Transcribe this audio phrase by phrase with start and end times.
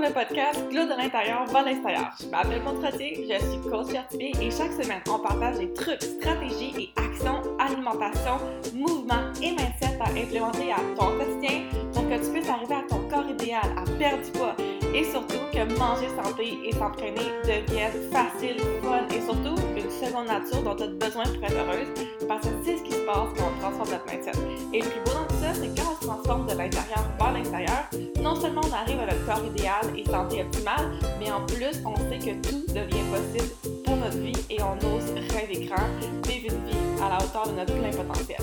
[0.00, 2.10] le podcast Glow de l'intérieur vers l'extérieur.
[2.18, 6.74] Je m'appelle Maud je suis coach certifiée et chaque semaine, on partage des trucs, stratégies
[6.78, 8.38] et actions, alimentation,
[8.74, 13.00] mouvement et mindset à implémenter à ton quotidien pour que tu puisses arriver à ton
[13.08, 14.56] corps idéal, à perdre du poids
[14.94, 19.60] et surtout que manger santé et s'entraîner devienne facile, fun et surtout
[19.90, 21.88] seconde nature dont tu as besoin pour être heureuse
[22.28, 24.32] parce que c'est ce qui se passe quand on transforme notre mindset.
[24.72, 27.32] Et le plus beau dans tout ça, c'est quand on se transforme de l'intérieur vers
[27.32, 27.90] l'extérieur,
[28.22, 31.96] non seulement on arrive à notre corps idéal et santé optimale, mais en plus, on
[31.96, 33.50] sait que tout devient possible
[33.84, 35.88] pour notre vie et on ose rêver grand,
[36.28, 38.40] vivre une vie à la hauteur de notre plein potentiel.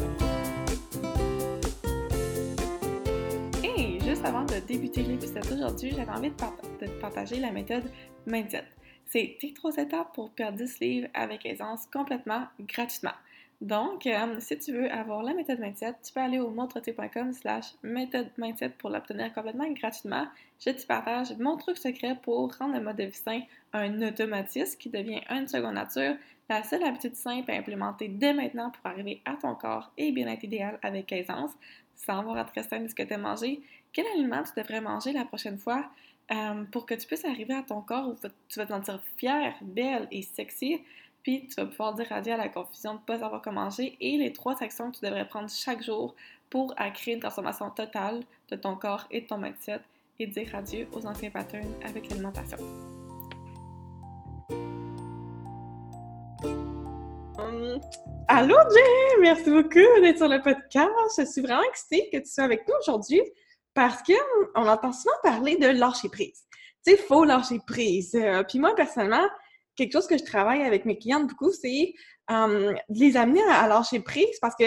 [3.64, 7.84] Et juste avant de débuter l'épisode d'aujourd'hui, j'avais envie de, partager la méthode
[8.26, 8.66] Mindset.
[9.10, 13.14] C'est tes trois étapes pour perdre 10 livres avec aisance complètement gratuitement.
[13.60, 17.66] Donc, euh, si tu veux avoir la méthode mindset, tu peux aller au montreté.com slash
[17.82, 20.28] méthode mindset pour l'obtenir complètement gratuitement.
[20.64, 23.42] Je te partage mon truc secret pour rendre le mode de vie sain
[23.74, 26.16] un automatisme qui devient une seconde nature,
[26.50, 30.44] la seule habitude simple à implémenter dès maintenant pour arriver à ton corps et bien-être
[30.44, 31.52] idéal avec aisance,
[31.96, 33.62] sans avoir à te de ce que tu as mangé.
[33.92, 35.90] Quel aliment tu devrais manger la prochaine fois?
[36.32, 38.16] Euh, pour que tu puisses arriver à ton corps où
[38.50, 40.82] tu vas te sentir fière, belle et sexy
[41.28, 43.98] puis tu vas pouvoir dire adieu à la confusion de ne pas savoir comment manger
[44.00, 46.16] et les trois actions que tu devrais prendre chaque jour
[46.50, 49.82] pour créer une transformation totale de ton corps et de ton mindset
[50.20, 52.58] et dire adieu aux anciens patterns avec l'alimentation.
[57.38, 57.82] Hum,
[58.30, 59.20] allô Jay!
[59.20, 60.90] Merci beaucoup d'être sur le podcast.
[61.18, 63.22] Je suis vraiment excitée que tu sois avec nous aujourd'hui
[63.78, 66.48] parce qu'on entend souvent parler de lâcher prise.
[66.84, 68.16] Tu sais, faut lâcher prise.
[68.16, 69.30] Euh, puis moi, personnellement,
[69.76, 71.94] quelque chose que je travaille avec mes clientes beaucoup, c'est
[72.28, 74.66] de les amener à, lâcher prise parce que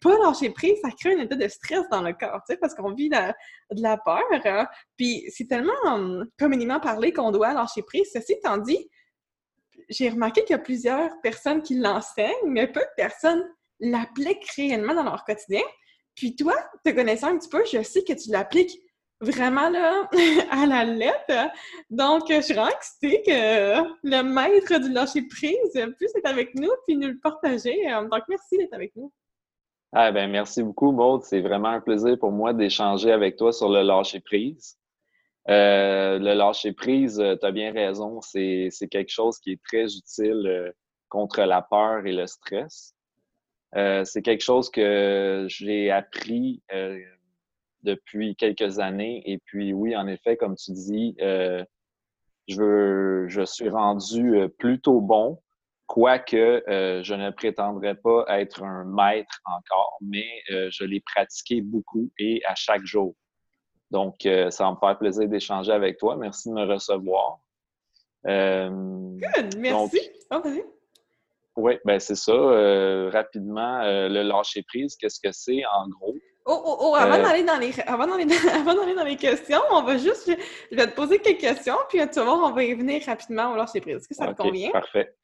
[0.00, 2.74] pas lâcher prise, ça crée un état de stress dans le corps, tu sais, parce
[2.74, 4.24] qu'on vit de la peur.
[4.44, 4.66] Hein.
[4.96, 8.10] Puis c'est tellement communément parlé qu'on doit lâcher prise.
[8.12, 8.90] Ceci étant dit,
[9.88, 13.44] j'ai remarqué qu'il y a plusieurs personnes qui l'enseignent, mais peu de personnes
[13.78, 15.62] l'appliquent réellement dans leur quotidien.
[16.18, 18.76] Puis toi, te connaissant un petit peu, je sais que tu l'appliques
[19.20, 20.08] vraiment là,
[20.50, 21.52] à la lettre.
[21.90, 26.70] Donc, je suis vraiment excitée que le maître du lâcher prise puisse être avec nous
[26.86, 27.76] puis nous le partager.
[28.10, 29.12] Donc, merci d'être avec nous.
[29.92, 31.22] Ah ben merci beaucoup, Maud.
[31.22, 34.76] C'est vraiment un plaisir pour moi d'échanger avec toi sur le lâcher prise.
[35.48, 40.46] Euh, le lâcher prise, tu as bien raison, c'est quelque chose qui est très utile
[40.46, 40.70] euh,
[41.08, 42.94] contre la peur et le stress.
[43.76, 46.62] Euh, c'est quelque chose que j'ai appris
[47.82, 49.22] depuis quelques années.
[49.26, 51.64] Et puis oui, en effet, comme tu dis, euh,
[52.48, 55.40] je, je suis rendu euh, plutôt bon,
[55.86, 62.10] quoique euh, je ne prétendrai pas être un maître encore, mais je l'ai pratiqué beaucoup
[62.18, 63.14] et à chaque jour.
[63.90, 66.16] Donc, ça va me faire plaisir d'échanger avec toi.
[66.16, 67.38] Merci de me recevoir.
[68.24, 70.00] Good, merci.
[70.30, 70.42] Oh,
[71.58, 72.32] oui, ben c'est ça.
[73.12, 76.14] rapidement, le lâcher prise, qu'est-ce que c'est en gros?
[76.50, 77.22] Oh, oh, oh, avant euh.
[77.22, 78.06] d'aller dans les avant
[78.96, 80.32] dans, les questions, on va juste
[80.72, 83.52] je vais te poser quelques questions, puis tu vas voir, on va y venir rapidement
[83.52, 83.96] au lâcher prise.
[83.96, 84.70] Est-ce que ça te convient?
[84.70, 85.14] Parfait.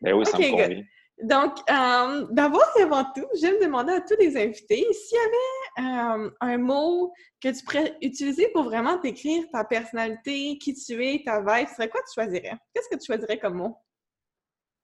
[0.00, 0.82] Ben oui, ça me convient.
[1.22, 6.24] Donc, euh, d'abord et avant tout, j'aime demander à tous les invités s'il y avait
[6.24, 11.22] euh, un mot que tu pourrais utiliser pour vraiment décrire ta personnalité, qui tu es,
[11.24, 12.56] ta vibe, ce serait quoi tu choisirais?
[12.74, 13.76] Qu'est-ce que tu choisirais comme mot?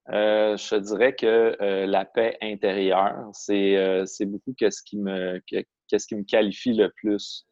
[0.08, 6.90] Je dirais que la paix intérieure, c'est beaucoup ce qui me, qui me qualifie le
[6.90, 7.46] plus.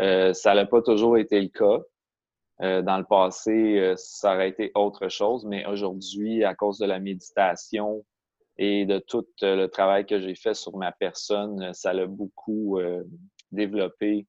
[0.00, 1.82] Euh, ça n'a pas toujours été le cas.
[2.60, 6.86] Euh, dans le passé, euh, ça aurait été autre chose, mais aujourd'hui, à cause de
[6.86, 8.04] la méditation
[8.56, 12.80] et de tout le travail que j'ai fait sur ma personne, ça a beaucoup
[13.52, 14.26] développé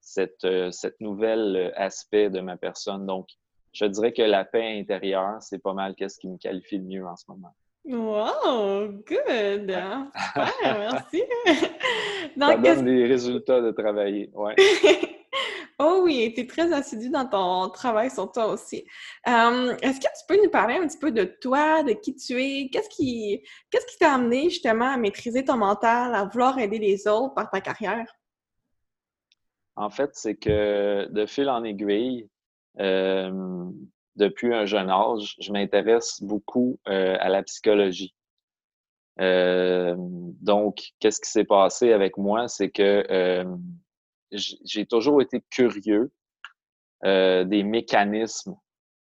[0.00, 3.04] cette, cette nouvelle aspect de ma personne.
[3.04, 3.26] Donc,
[3.74, 7.06] je dirais que la paix intérieure, c'est pas mal qu'est-ce qui me qualifie le mieux
[7.06, 7.54] en ce moment.
[7.84, 9.68] Wow, good!
[10.34, 11.22] Super, merci!
[12.38, 14.54] Ça donne des résultats de travailler, ouais.
[15.78, 18.86] oh oui, tu es très assidu dans ton travail sur toi aussi.
[19.26, 22.70] Est-ce que tu peux nous parler un petit peu de toi, de qui tu es?
[22.70, 27.06] Qu'est-ce qui qu'est-ce qui t'a amené justement à maîtriser ton mental, à vouloir aider les
[27.06, 28.06] autres par ta carrière?
[29.76, 32.28] En fait, c'est que de fil en aiguille,
[34.16, 38.14] depuis un jeune âge, je m'intéresse beaucoup euh, à la psychologie.
[39.20, 42.48] Euh, donc, qu'est-ce qui s'est passé avec moi?
[42.48, 43.44] C'est que euh,
[44.30, 46.10] j'ai toujours été curieux
[47.02, 48.56] des mécanismes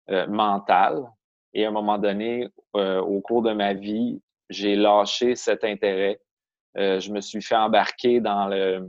[0.09, 1.09] mentaux
[1.53, 6.19] et à un moment donné, au cours de ma vie, j'ai lâché cet intérêt.
[6.77, 8.89] je me suis fait embarquer dans le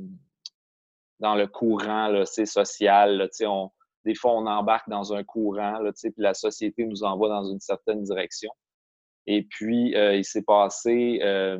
[1.20, 3.18] dans le courant là, social.
[3.18, 3.70] Là, on,
[4.06, 7.60] des fois, on embarque dans un courant, là, puis la société nous envoie dans une
[7.60, 8.52] certaine direction.
[9.28, 11.60] Et puis, euh, il s'est passé euh,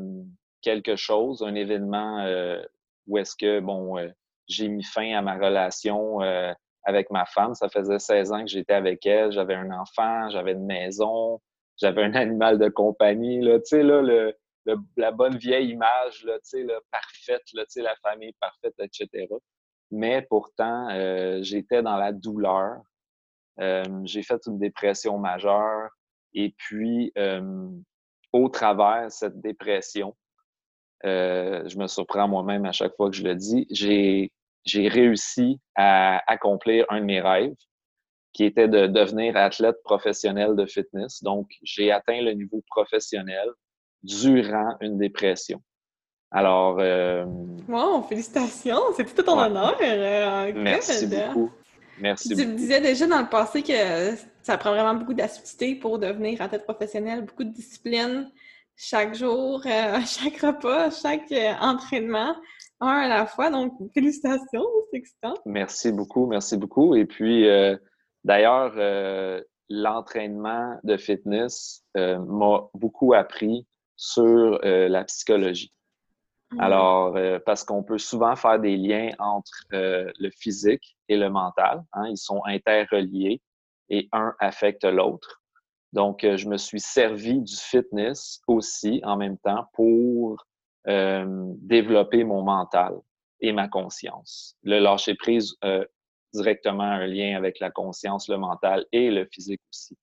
[0.62, 2.62] quelque chose, un événement euh,
[3.08, 3.98] où est-ce que, bon,
[4.48, 6.20] j'ai mis fin à ma relation
[6.84, 7.54] avec ma femme.
[7.56, 9.32] Ça faisait 16 ans que j'étais avec elle.
[9.32, 11.40] J'avais un enfant, j'avais une maison,
[11.80, 13.42] j'avais un animal de compagnie.
[13.42, 14.36] Là, tu sais, là, le,
[14.98, 18.76] la bonne vieille image, là, tu sais, là, parfaite, là, tu sais, la famille parfaite,
[18.80, 19.28] etc.
[19.92, 20.88] Mais pourtant,
[21.42, 22.82] j'étais dans la douleur.
[24.04, 25.90] j'ai fait une dépression majeure.
[26.34, 27.14] Et puis,
[28.32, 30.16] au travers cette dépression,
[31.04, 36.86] je me surprends moi-même à chaque fois que je le dis, j'ai réussi à accomplir
[36.90, 37.56] un de mes rêves,
[38.34, 41.22] qui était de devenir athlète professionnel de fitness.
[41.22, 43.50] Donc, j'ai atteint le niveau professionnel
[44.04, 45.62] durant une dépression.
[46.32, 46.78] Alors.
[46.80, 47.26] Euh,
[47.68, 48.80] wow, félicitations!
[48.96, 49.78] C'est tout à ton honneur.
[49.82, 51.52] Euh, Merci beaucoup.
[52.00, 56.00] Merci tu me disais déjà dans le passé que ça prend vraiment beaucoup d'assiduité pour
[56.00, 58.32] devenir athlète professionnel, beaucoup de discipline
[58.76, 62.34] chaque jour, euh, chaque repas, chaque euh, entraînement,
[62.80, 63.52] un à la fois.
[63.52, 65.36] Donc, félicitations, c'est excitant.
[65.46, 66.96] Merci beaucoup, merci beaucoup.
[66.96, 67.46] Et puis,
[68.24, 68.74] d'ailleurs,
[69.70, 75.72] l'entraînement de fitness m'a beaucoup appris sur la psychologie.
[76.52, 76.60] Mmh.
[76.60, 81.30] Alors, euh, parce qu'on peut souvent faire des liens entre euh, le physique et le
[81.30, 81.84] mental.
[81.94, 83.42] Hein, ils sont interreliés
[83.90, 85.42] et un affecte l'autre.
[85.94, 90.46] Donc, euh, je me suis servi du fitness aussi en même temps pour
[90.88, 92.96] développer mon mental
[93.40, 94.56] et ma conscience.
[94.64, 95.54] Le lâcher prise
[96.34, 99.96] directement un lien avec la conscience, le mental et le physique aussi.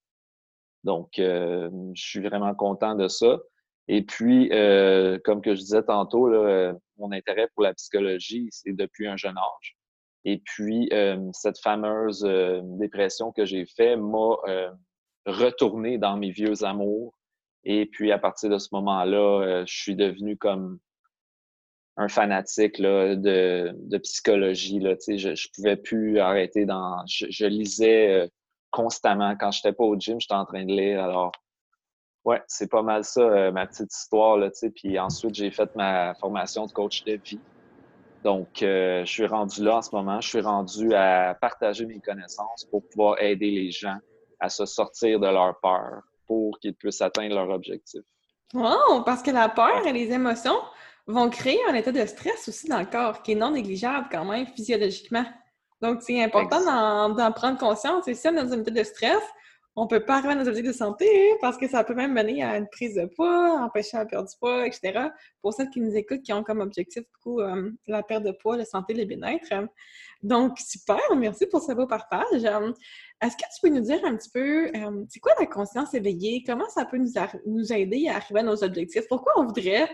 [0.85, 3.39] Donc, je suis vraiment content de ça.
[3.91, 8.49] Et puis, euh, comme que je disais tantôt, là, euh, mon intérêt pour la psychologie,
[8.51, 9.77] c'est depuis un jeune âge.
[10.27, 12.23] Et puis, euh, cette fameuse
[12.79, 14.37] dépression que j'ai faite m'a
[15.25, 17.19] retourné dans mes vieux amours.
[17.65, 20.79] Et puis, à partir de ce moment-là, je suis devenu comme
[21.97, 24.81] un fanatique là, de, de psychologie.
[24.81, 27.05] Là, je ne pouvais plus arrêter dans...
[27.07, 28.31] Je, je lisais
[28.71, 29.35] constamment.
[29.37, 31.03] Quand je n'étais pas au gym, j'étais en train de lire.
[31.03, 31.33] Alors,
[32.29, 34.37] Ouais, c'est pas mal ça, euh, ma petite histoire.
[34.37, 37.41] Là, puis ensuite, j'ai fait ma formation de coach de vie.
[38.23, 40.21] Donc, euh, je suis rendu là en ce moment.
[40.21, 43.97] Je suis rendu à partager mes connaissances pour pouvoir aider les gens
[44.41, 48.03] à se sortir de leur peur pour qu'ils puissent atteindre leur objectif.
[48.53, 49.05] Wow!
[49.07, 50.61] Parce que la peur et les émotions
[51.07, 54.27] vont créer un état de stress aussi dans le corps qui est non négligeable quand
[54.27, 55.25] même physiologiquement.
[55.81, 56.61] Donc, c'est important
[57.09, 58.07] d'en prendre conscience.
[58.07, 59.23] Et si on est dans un état de stress,
[59.81, 61.07] on peut pas arriver à nos objectifs de santé
[61.41, 64.37] parce que ça peut même mener à une prise de poids, empêcher la perte du
[64.39, 65.09] poids, etc.
[65.41, 68.57] Pour celles qui nous écoutent, qui ont comme objectif beaucoup euh, la perte de poids,
[68.57, 69.69] la santé, le bien-être.
[70.23, 72.43] Donc, super, merci pour ce beau partage.
[72.43, 76.43] Est-ce que tu peux nous dire un petit peu, euh, c'est quoi la conscience éveillée?
[76.45, 77.13] Comment ça peut nous,
[77.47, 79.07] nous aider à arriver à nos objectifs?
[79.09, 79.89] Pourquoi on voudrait...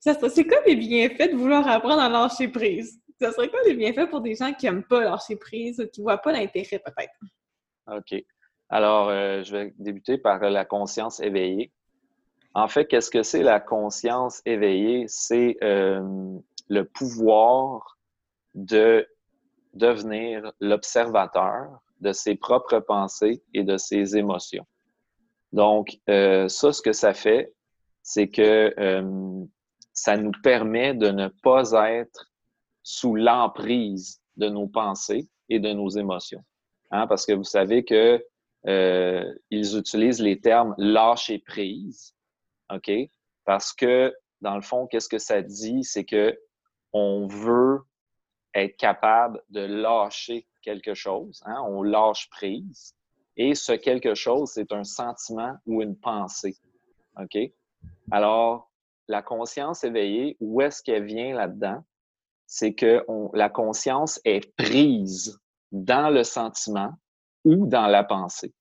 [0.00, 3.00] C'est quoi les bienfaits de vouloir apprendre à lâcher prise?
[3.18, 6.00] Ça serait quoi les bienfaits pour des gens qui n'aiment pas lâcher prise ou qui
[6.00, 7.14] ne voient pas l'intérêt peut-être?
[7.86, 8.24] OK.
[8.72, 11.70] Alors, euh, je vais débuter par la conscience éveillée.
[12.54, 15.04] En fait, qu'est-ce que c'est la conscience éveillée?
[15.08, 16.00] C'est euh,
[16.70, 17.98] le pouvoir
[18.54, 19.06] de
[19.74, 24.66] devenir l'observateur de ses propres pensées et de ses émotions.
[25.52, 27.52] Donc, euh, ça, ce que ça fait,
[28.02, 28.74] c'est que
[29.92, 32.30] ça nous permet de ne pas être
[32.82, 36.42] sous l'emprise de nos pensées et de nos émotions.
[36.90, 37.06] Hein?
[37.06, 38.24] Parce que vous savez que
[38.66, 42.14] euh, ils utilisent les termes lâcher prise,
[42.72, 42.90] OK?
[43.44, 45.82] Parce que, dans le fond, qu'est-ce que ça dit?
[45.82, 46.38] C'est que
[46.92, 47.80] on veut
[48.54, 51.42] être capable de lâcher quelque chose.
[51.46, 51.60] Hein?
[51.68, 52.94] On lâche prise.
[53.36, 56.56] Et ce quelque chose, c'est un sentiment ou une pensée.
[57.18, 57.38] OK?
[58.10, 58.70] Alors,
[59.08, 61.82] la conscience éveillée, où est-ce qu'elle vient là-dedans?
[62.46, 65.40] C'est que la conscience est prise
[65.70, 66.92] dans le sentiment
[67.44, 68.52] ou dans la pensée.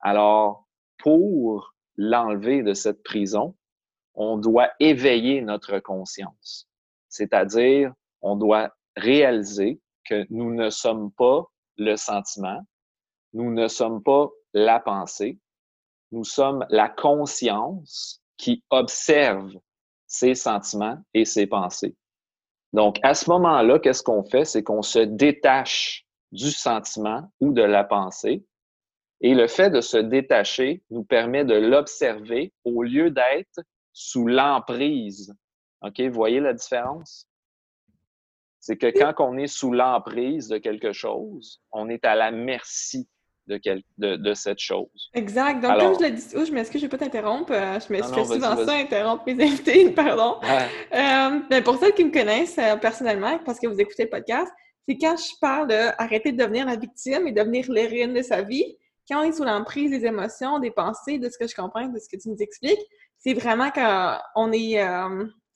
[0.00, 0.66] Alors,
[0.98, 3.56] pour l'enlever de cette prison,
[4.14, 6.68] on doit éveiller notre conscience.
[7.08, 7.92] C'est-à-dire,
[8.22, 11.44] on doit réaliser que nous ne sommes pas
[11.76, 12.60] le sentiment,
[13.32, 15.38] nous ne sommes pas la pensée,
[16.12, 19.52] nous sommes la conscience qui observe
[20.06, 21.96] ses sentiments et ses pensées.
[22.72, 24.44] Donc, à ce moment-là, qu'est-ce qu'on fait?
[24.44, 26.03] C'est qu'on se détache
[26.34, 28.44] du sentiment ou de la pensée.
[29.20, 33.62] Et le fait de se détacher nous permet de l'observer au lieu d'être
[33.92, 35.32] sous l'emprise.
[35.82, 36.00] OK?
[36.00, 37.26] Vous voyez la différence?
[38.60, 43.08] C'est que quand on est sous l'emprise de quelque chose, on est à la merci
[43.46, 43.60] de,
[44.16, 45.10] de, cette chose.
[45.12, 45.60] Exact.
[45.60, 47.52] Donc, comme je l'ai dit, oh, je m'excuse, je vais pas t'interrompre.
[47.52, 50.40] Euh, je m'excuse souvent ça, interrompre mes invités, pardon.
[50.42, 54.50] Euh, mais pour ceux qui me connaissent euh, personnellement, parce que vous écoutez le podcast,
[54.88, 58.76] c'est quand je parle d'arrêter de devenir la victime et devenir l'héroïne de sa vie,
[59.08, 61.98] quand on est sous l'emprise des émotions, des pensées, de ce que je comprends, de
[61.98, 62.80] ce que tu nous expliques,
[63.18, 64.82] c'est vraiment qu'on est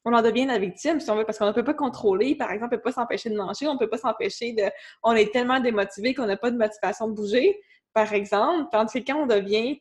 [0.05, 2.35] on en devient la victime, si on veut, parce qu'on ne peut pas contrôler.
[2.35, 4.63] Par exemple, on ne peut pas s'empêcher de manger, on ne peut pas s'empêcher de.
[5.03, 7.61] On est tellement démotivé qu'on n'a pas de motivation de bouger
[7.93, 8.69] par exemple.
[8.71, 9.81] Tandis que quand on devient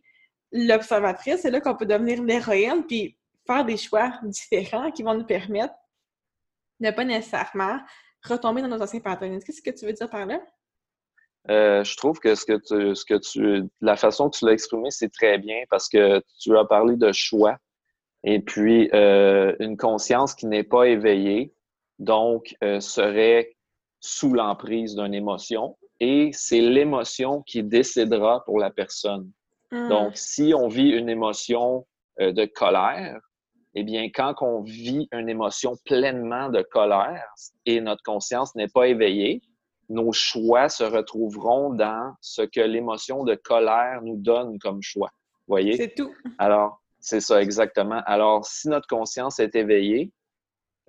[0.52, 5.26] l'observatrice, c'est là qu'on peut devenir l'héroïne puis faire des choix différents qui vont nous
[5.26, 5.74] permettre
[6.80, 7.80] de ne pas nécessairement
[8.28, 9.40] retomber dans nos anciens patrons.
[9.46, 10.40] Qu'est-ce que tu veux dire par là?
[11.50, 14.52] Euh, je trouve que ce que tu, ce que tu, la façon que tu l'as
[14.52, 17.58] exprimé, c'est très bien parce que tu as parlé de choix
[18.24, 21.54] et puis euh, une conscience qui n'est pas éveillée,
[22.00, 23.56] donc euh, serait
[24.02, 29.32] sous l'emprise d'une émotion et c'est l'émotion qui décidera pour la personne.
[29.72, 29.90] Hmm.
[29.90, 31.86] Donc, si on vit une émotion
[32.20, 33.20] de colère,
[33.80, 37.32] eh bien, quand on vit une émotion pleinement de colère
[37.68, 39.44] et notre conscience n'est pas éveillée,
[39.88, 45.12] nos choix se retrouveront dans ce que l'émotion de colère nous donne comme choix.
[45.48, 45.78] Voyez?
[45.78, 46.12] C'est tout.
[46.40, 48.02] Alors, c'est ça exactement.
[48.08, 50.12] Alors, si notre conscience est éveillée,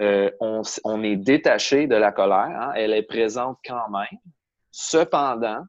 [0.01, 4.19] euh, on, est détaché de la colère, hein, elle est présente quand même,
[4.71, 5.63] Cependant,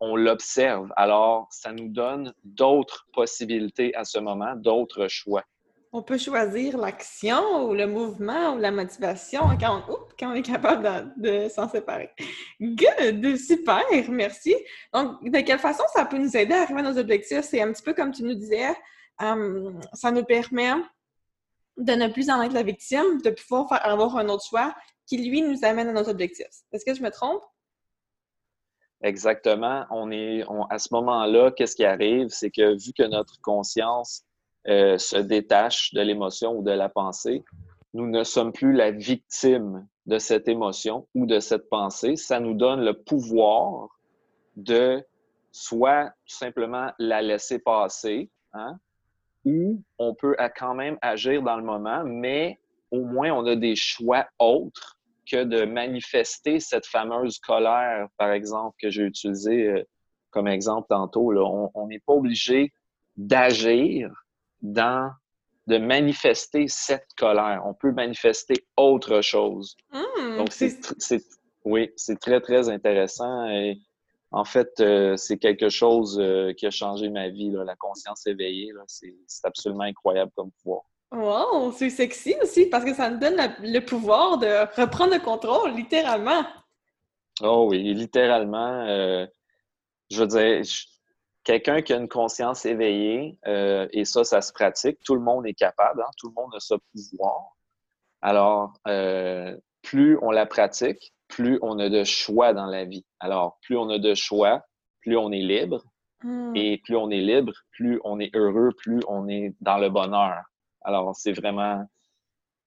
[0.00, 0.90] on l'observe.
[0.96, 5.44] Alors, ça nous donne d'autres possibilités à ce moment, d'autres choix.
[5.92, 9.82] On peut choisir l'action ou le mouvement ou la motivation quand
[10.22, 12.10] on, est capable de, s'en séparer.
[12.60, 13.36] Good!
[13.36, 13.84] Super!
[14.10, 14.54] Merci.
[14.92, 17.40] Donc, de quelle façon ça peut nous aider à arriver à nos objectifs?
[17.42, 18.66] C'est un petit peu comme tu nous disais,
[19.18, 20.74] ça nous permet
[21.78, 24.74] de ne plus en être la victime, de pouvoir avoir un autre choix
[25.06, 26.46] qui, lui, nous amène à nos objectifs.
[26.72, 27.42] Est-ce que je me trompe?
[29.02, 29.86] Exactement.
[29.90, 32.28] On est, à ce moment-là, qu'est-ce qui arrive?
[32.28, 34.24] C'est que vu que notre conscience
[34.68, 37.44] euh, se détache de l'émotion ou de la pensée,
[37.94, 42.16] nous ne sommes plus la victime de cette émotion ou de cette pensée.
[42.16, 43.88] Ça nous donne le pouvoir
[44.56, 45.02] de
[45.52, 48.78] soit tout simplement la laisser passer, hein,
[49.44, 52.58] ou on peut quand même agir dans le moment, mais
[52.90, 54.98] au moins on a des choix autres
[55.30, 59.82] que de manifester cette fameuse colère, par exemple, que j'ai utilisée euh,
[60.30, 61.32] comme exemple tantôt.
[61.74, 62.72] On n'est pas obligé
[63.16, 64.10] d'agir
[64.62, 65.10] dans,
[65.66, 67.62] de manifester cette colère.
[67.64, 69.76] On peut manifester autre chose.
[69.92, 70.78] Mmh, Donc, c'est,
[71.64, 73.46] oui, c'est très, très intéressant.
[73.48, 73.78] Et
[74.30, 78.72] en fait, euh, c'est quelque chose euh, qui a changé ma vie, la conscience éveillée.
[78.86, 80.82] c'est, c'est absolument incroyable comme pouvoir.
[81.10, 85.72] Wow, c'est sexy aussi parce que ça nous donne le pouvoir de reprendre le contrôle,
[85.72, 86.44] littéralement.
[87.40, 88.84] Oh oui, littéralement.
[88.86, 89.26] Euh,
[90.10, 90.62] je veux dire,
[91.48, 95.46] quelqu'un qui a une conscience éveillée, euh, et ça, ça se pratique, tout le monde
[95.46, 97.56] est capable, hein, tout le monde a ce pouvoir.
[98.20, 103.06] Alors, euh, plus on la pratique, plus on a de choix dans la vie.
[103.18, 104.62] Alors, plus on a de choix,
[105.00, 105.82] plus on est libre.
[106.22, 106.54] Hmm.
[106.54, 110.42] Et plus on est libre, plus on est heureux, plus on est dans le bonheur.
[110.82, 111.86] Alors, c'est vraiment.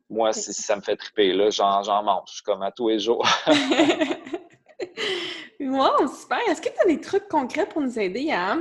[0.09, 1.33] Moi, ça me fait triper.
[1.33, 3.27] Là, j'en mange comme à tous les jours.
[5.69, 6.39] wow, super.
[6.49, 8.57] Est-ce que tu as des trucs concrets pour nous aider à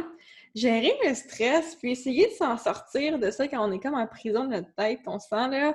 [0.54, 4.06] gérer le stress puis essayer de s'en sortir de ça quand on est comme en
[4.06, 5.00] prison de notre tête?
[5.06, 5.74] On se sent là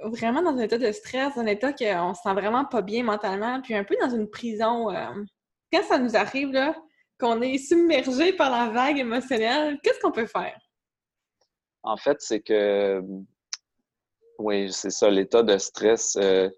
[0.00, 3.60] vraiment dans un état de stress, un état qu'on se sent vraiment pas bien mentalement,
[3.60, 4.90] puis un peu dans une prison.
[4.90, 5.24] Euh,
[5.72, 6.74] quand ça nous arrive, là,
[7.18, 10.58] qu'on est submergé par la vague émotionnelle, qu'est-ce qu'on peut faire?
[11.82, 13.02] En fait, c'est que,
[14.38, 16.48] oui, c'est ça, l'état de stress, euh,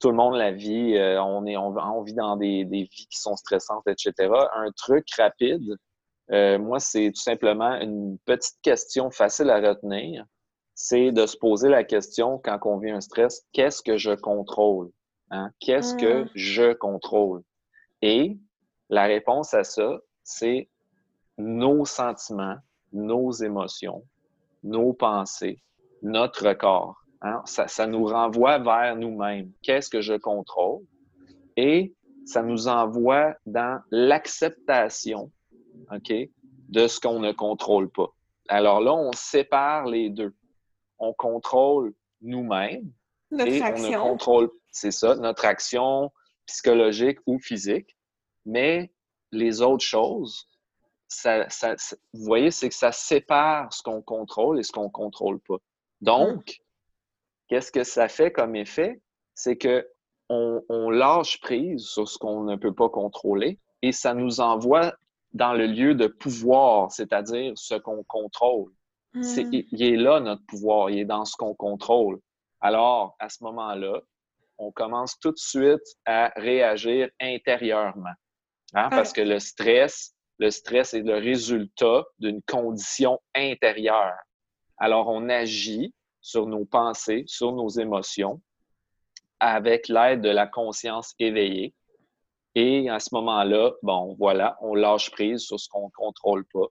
[0.00, 3.36] tout le monde la vit, euh, on, est, on, vit dans des, vies qui sont
[3.36, 4.12] stressantes, etc.
[4.54, 5.76] Un truc rapide,
[6.32, 10.24] euh, moi, c'est tout simplement une petite question facile à retenir.
[10.74, 14.90] C'est de se poser la question quand on vit un stress, qu'est-ce que je contrôle?
[15.30, 15.50] Hein?
[15.60, 16.30] Qu'est-ce que mmh.
[16.34, 17.42] je contrôle?
[18.02, 18.36] Et
[18.90, 20.68] la réponse à ça, c'est
[21.38, 22.56] nos sentiments,
[22.92, 24.04] nos émotions,
[24.62, 25.62] nos pensées,
[26.02, 27.05] notre corps.
[27.22, 27.42] Hein?
[27.44, 29.52] Ça, nous renvoie vers nous-mêmes.
[29.62, 30.82] Qu'est-ce que je contrôle?
[31.56, 31.94] Et
[32.24, 35.30] ça nous envoie dans l'acceptation
[35.92, 36.12] OK,
[36.68, 38.08] de ce qu'on ne contrôle pas.
[38.48, 40.34] Alors là, on sépare les deux.
[40.98, 42.90] On contrôle nous-mêmes.
[43.32, 46.10] et on ne contrôle, c'est ça, notre action
[46.46, 47.96] psychologique ou physique.
[48.44, 48.92] Mais
[49.32, 50.48] les autres choses,
[51.24, 55.58] vous voyez, c'est que ça sépare ce qu'on contrôle et ce qu'on ne contrôle pas.
[56.00, 56.60] Donc,
[57.48, 59.00] qu'est-ce que ça fait comme effet?
[59.34, 59.86] C'est que
[60.28, 64.94] on, on lâche prise sur ce qu'on ne peut pas contrôler et ça nous envoie
[65.32, 68.72] dans le lieu de pouvoir, c'est-à-dire ce qu'on contrôle.
[69.12, 69.22] Hmm.
[69.52, 72.20] il est là notre pouvoir, il est dans ce qu'on contrôle.
[72.60, 74.00] Alors, à ce moment-là,
[74.58, 78.14] on commence tout de suite à réagir intérieurement.
[78.74, 84.16] Hein, Parce que le stress, le stress est le résultat d'une condition intérieure.
[84.78, 85.94] Alors, on agit
[86.26, 88.40] sur nos pensées, sur nos émotions,
[89.38, 91.72] avec l'aide de la conscience éveillée.
[92.56, 96.66] Et à ce moment-là, bon, voilà, on lâche prise sur ce qu'on ne contrôle pas.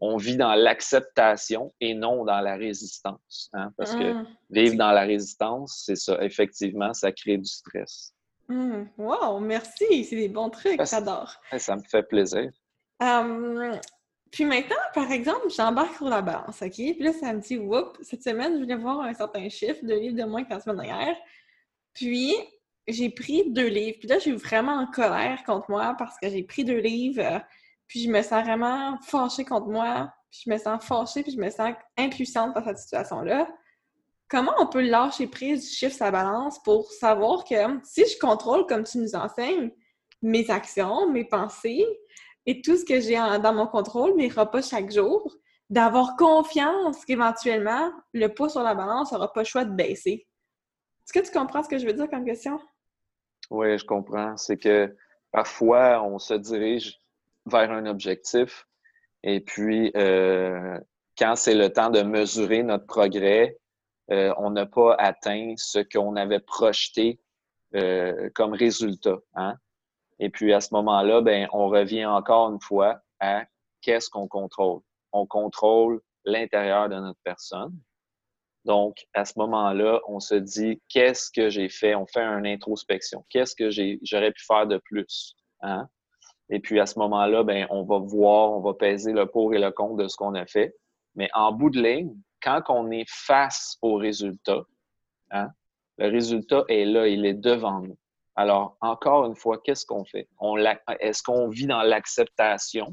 [0.00, 3.48] On vit dans l'acceptation et non dans la résistance.
[3.54, 4.26] Hein, parce que Hmm.
[4.50, 8.12] vivre dans la résistance, c'est ça, effectivement, ça crée du stress.
[8.48, 8.84] Hmm.
[8.98, 10.04] Wow, merci!
[10.04, 11.32] C'est des bons trucs, j'adore.
[11.56, 12.50] Ça me fait plaisir.
[13.00, 13.80] Hum,
[14.30, 16.74] puis maintenant, par exemple, j'embarque sur la balance, OK?
[16.74, 19.94] Puis là, ça me dit, whoop, cette semaine, je voulais voir un certain chiffre de
[19.94, 21.16] livres de moins que la semaine dernière.
[21.94, 22.36] Puis,
[22.86, 23.98] j'ai pris deux livres.
[23.98, 27.22] Puis là, suis vraiment en colère contre moi parce que j'ai pris deux livres.
[27.22, 27.38] euh,
[27.88, 30.12] puis, je me sens vraiment fâchée contre moi.
[30.30, 33.48] Puis, je me sens fâchée, puis je me sens impuissante dans cette situation-là.
[34.28, 38.64] Comment on peut lâcher prise du chiffre sa balance pour savoir que si je contrôle,
[38.66, 39.72] comme tu nous enseignes,
[40.22, 41.84] mes actions, mes pensées,
[42.50, 45.36] et tout ce que j'ai dans mon contrôle, mes repas chaque jour,
[45.68, 50.26] d'avoir confiance qu'éventuellement, le poids sur la balance n'aura pas le choix de baisser.
[51.04, 52.58] Est-ce que tu comprends ce que je veux dire comme question?
[53.50, 54.36] Oui, je comprends.
[54.36, 54.92] C'est que
[55.30, 56.98] parfois, on se dirige
[57.46, 58.66] vers un objectif
[59.22, 60.76] et puis euh,
[61.16, 63.58] quand c'est le temps de mesurer notre progrès,
[64.10, 67.20] euh, on n'a pas atteint ce qu'on avait projeté
[67.76, 69.18] euh, comme résultat.
[69.36, 69.54] Hein?
[70.20, 73.44] Et puis à ce moment-là, ben, on revient encore une fois à
[73.80, 74.80] qu'est-ce qu'on contrôle?
[75.12, 77.76] On contrôle l'intérieur de notre personne.
[78.66, 81.94] Donc, à ce moment-là, on se dit qu'est-ce que j'ai fait?
[81.94, 83.24] On fait une introspection.
[83.30, 85.34] Qu'est-ce que j'aurais pu faire de plus?
[85.62, 85.88] Hein?
[86.50, 89.58] Et puis à ce moment-là, ben, on va voir, on va peser le pour et
[89.58, 90.74] le contre de ce qu'on a fait.
[91.14, 94.62] Mais en bout de ligne, quand on est face au résultat,
[95.30, 95.48] hein,
[95.96, 97.96] le résultat est là, il est devant nous.
[98.40, 100.26] Alors, encore une fois, qu'est-ce qu'on fait?
[101.00, 102.90] Est-ce qu'on vit dans l'acceptation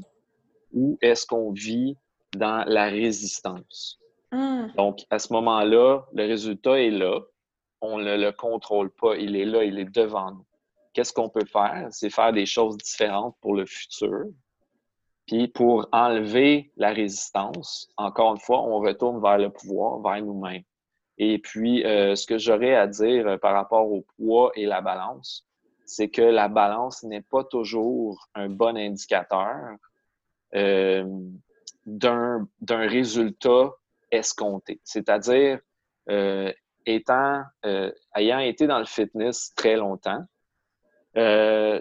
[0.74, 1.96] ou est-ce qu'on vit
[2.36, 3.98] dans la résistance?
[4.30, 4.66] Mm.
[4.76, 7.20] Donc, à ce moment-là, le résultat est là.
[7.80, 9.16] On ne le contrôle pas.
[9.16, 10.44] Il est là, il est devant nous.
[10.92, 11.86] Qu'est-ce qu'on peut faire?
[11.92, 14.24] C'est faire des choses différentes pour le futur.
[15.26, 20.64] Puis pour enlever la résistance, encore une fois, on retourne vers le pouvoir, vers nous-mêmes.
[21.18, 24.80] Et puis, euh, ce que j'aurais à dire euh, par rapport au poids et la
[24.80, 25.46] balance,
[25.84, 29.56] c'est que la balance n'est pas toujours un bon indicateur
[30.54, 31.04] euh,
[31.86, 33.72] d'un résultat
[34.10, 34.80] escompté.
[34.84, 35.58] C'est-à-dire,
[36.10, 36.52] euh,
[36.86, 40.24] étant, euh, ayant été dans le fitness très longtemps,
[41.16, 41.80] euh,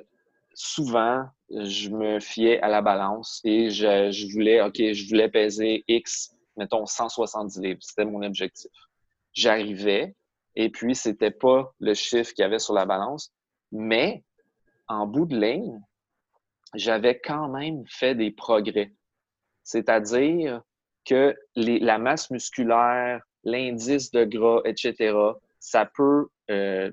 [0.54, 5.84] souvent, je me fiais à la balance et je, je, voulais, OK, je voulais peser
[5.88, 7.80] X, mettons 170 livres.
[7.82, 8.72] C'était mon objectif.
[9.38, 10.16] J'arrivais
[10.56, 13.32] et puis c'était pas le chiffre qu'il y avait sur la balance,
[13.72, 14.24] mais
[14.88, 15.80] en bout de ligne,
[16.74, 18.92] j'avais quand même fait des progrès.
[19.62, 20.64] C'est-à-dire
[21.06, 25.16] que la masse musculaire, l'indice de gras, etc.,
[25.60, 26.92] ça peut euh,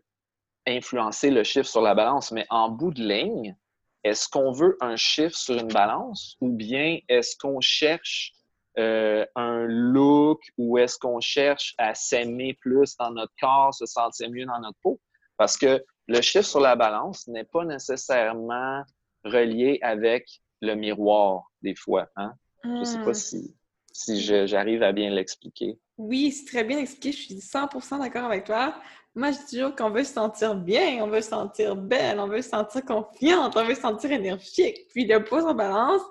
[0.66, 3.56] influencer le chiffre sur la balance, mais en bout de ligne,
[4.02, 8.34] est-ce qu'on veut un chiffre sur une balance ou bien est-ce qu'on cherche
[8.78, 14.30] euh, un look ou est-ce qu'on cherche à s'aimer plus dans notre corps, se sentir
[14.30, 15.00] mieux dans notre peau?
[15.36, 18.82] Parce que le chiffre sur la balance n'est pas nécessairement
[19.24, 20.28] relié avec
[20.60, 22.08] le miroir des fois.
[22.16, 22.32] Hein?
[22.62, 23.54] Je ne sais pas si,
[23.92, 25.78] si j'arrive à bien l'expliquer.
[25.96, 27.12] Oui, c'est très bien expliqué.
[27.12, 28.74] Je suis 100% d'accord avec toi.
[29.14, 32.26] Moi, je dis toujours qu'on veut se sentir bien, on veut se sentir belle, on
[32.26, 34.88] veut se sentir confiante, on veut se sentir énergique.
[34.90, 36.02] Puis le poids sur balance,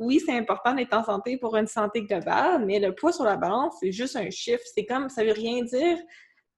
[0.00, 3.36] oui, c'est important d'être en santé pour une santé globale, mais le poids sur la
[3.36, 4.62] balance, c'est juste un chiffre.
[4.74, 5.98] C'est comme, ça veut rien dire.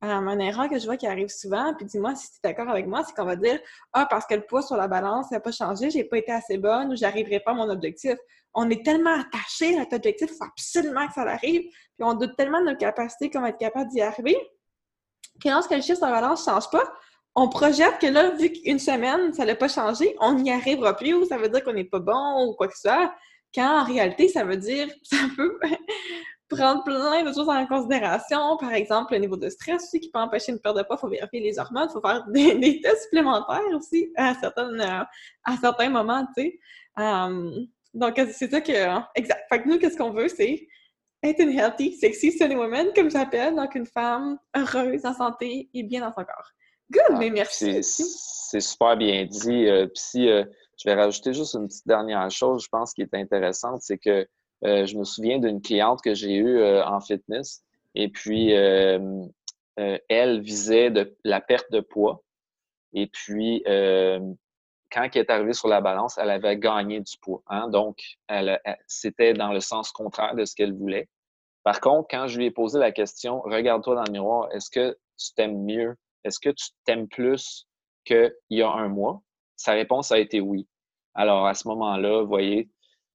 [0.01, 2.69] Um, une erreur que je vois qui arrive souvent, puis dis-moi si tu es d'accord
[2.69, 3.61] avec moi, c'est qu'on va dire
[3.93, 6.59] Ah, parce que le poids sur la balance n'a pas changé, j'ai pas été assez
[6.59, 8.15] bonne ou j'arriverai pas à mon objectif.
[8.55, 12.15] On est tellement attaché à notre objectif, il faut absolument que ça arrive, puis on
[12.15, 14.37] doute tellement de notre capacité qu'on va être capable d'y arriver.
[15.39, 16.93] Puis lorsque le chiffre sur la balance ne change pas,
[17.35, 21.15] on projette que là, vu qu'une semaine, ça n'a pas changé, on n'y arrivera plus
[21.15, 23.13] ou ça veut dire qu'on n'est pas bon ou quoi que ce soit.
[23.55, 25.59] Quand en réalité, ça veut dire, ça peut
[26.49, 28.57] prendre plein de choses en considération.
[28.59, 30.97] Par exemple, le niveau de stress aussi qui peut empêcher une perte de poids.
[30.97, 34.81] Il faut vérifier les hormones, il faut faire des, des, tests supplémentaires aussi à, certaines,
[34.81, 35.05] euh,
[35.45, 36.59] à certains moments, tu sais.
[36.97, 38.73] Um, donc, c'est ça que...
[39.15, 39.45] Exact.
[39.51, 40.67] Fait que nous, qu'est-ce qu'on veut, c'est
[41.23, 45.83] être une healthy, sexy, sunny woman, comme j'appelle, donc une femme heureuse, en santé et
[45.83, 46.51] bien dans son corps.
[46.91, 47.83] Good, ah, mais merci.
[47.83, 49.67] C'est super bien dit.
[49.67, 50.29] puis si
[50.83, 54.27] je vais rajouter juste une petite dernière chose, je pense, qui est intéressante, c'est que
[54.63, 57.63] je me souviens d'une cliente que j'ai eue en fitness
[57.95, 60.93] et puis elle visait
[61.23, 62.25] la perte de poids.
[62.95, 67.43] Et puis, quand elle est arrivée sur la balance, elle avait gagné du poids.
[67.47, 67.69] Hein.
[67.69, 68.03] Donc,
[68.89, 71.09] c'était dans le sens contraire de ce qu'elle voulait.
[71.63, 74.99] Par contre, quand je lui ai posé la question, regarde-toi dans le miroir, est-ce que
[75.17, 75.95] tu t'aimes mieux?
[76.25, 77.69] Est-ce que tu t'aimes plus
[78.05, 79.23] qu'il y a un mois?
[79.57, 80.67] Sa réponse a été oui.
[81.15, 82.71] Alors, à ce moment-là, vous voyez,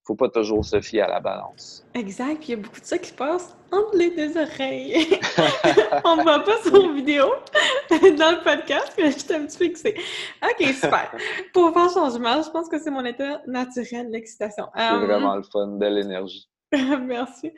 [0.07, 1.85] faut pas toujours se fier à la balance.
[1.93, 2.37] Exact.
[2.37, 4.95] Puis il y a beaucoup de ça qui passe entre les deux oreilles.
[6.05, 7.25] On ne voit pas sur vidéo
[7.89, 9.95] dans le podcast, mais je suis un petit peu fixée.
[10.41, 11.11] OK, super.
[11.53, 14.67] Pour faire changement, je pense que c'est mon état naturel, l'excitation.
[14.73, 16.47] C'est euh, vraiment le fun, belle énergie.
[16.71, 17.51] Merci.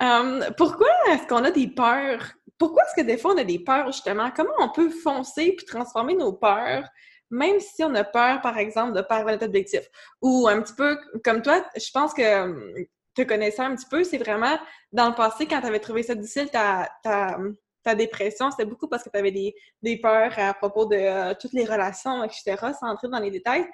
[0.00, 2.32] Euh, pourquoi est-ce qu'on a des peurs?
[2.58, 4.30] Pourquoi est-ce que des fois on a des peurs, justement?
[4.34, 6.84] Comment on peut foncer puis transformer nos peurs
[7.30, 9.88] même si on a peur, par exemple, de perdre notre objectif.
[10.22, 12.74] Ou un petit peu comme toi, je pense que hum,
[13.14, 14.58] te connaissant un petit peu, c'est vraiment
[14.92, 17.38] dans le passé, quand tu avais trouvé ça difficile, ta, ta,
[17.82, 21.34] ta dépression, c'était beaucoup parce que tu avais des, des, peurs à propos de euh,
[21.38, 23.66] toutes les relations, etc., sans entrer dans les détails.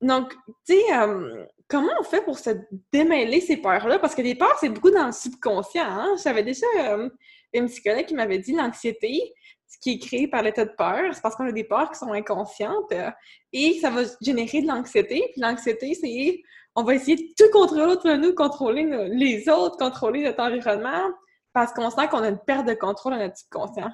[0.00, 0.32] Donc,
[0.66, 2.50] tu sais, hum, comment on fait pour se
[2.92, 3.98] démêler ces peurs-là?
[3.98, 5.84] Parce que les peurs, c'est beaucoup dans le subconscient.
[5.84, 6.14] Hein?
[6.22, 7.10] J'avais déjà hum,
[7.52, 9.34] une psychologue qui m'avait dit l'anxiété,
[9.68, 11.98] ce qui est créé par l'état de peur, c'est parce qu'on a des peurs qui
[11.98, 13.10] sont inconscientes euh,
[13.52, 15.28] et ça va générer de l'anxiété.
[15.32, 16.42] Puis l'anxiété, c'est
[16.74, 21.10] on va essayer de tout contrôler autour de nous, contrôler les autres, contrôler notre environnement,
[21.52, 23.90] parce qu'on sent qu'on a une perte de contrôle dans notre subconscient.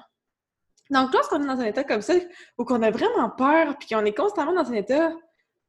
[0.91, 2.13] Donc, lorsqu'on est dans un état comme ça,
[2.59, 5.11] ou qu'on a vraiment peur, puis qu'on est constamment dans un état,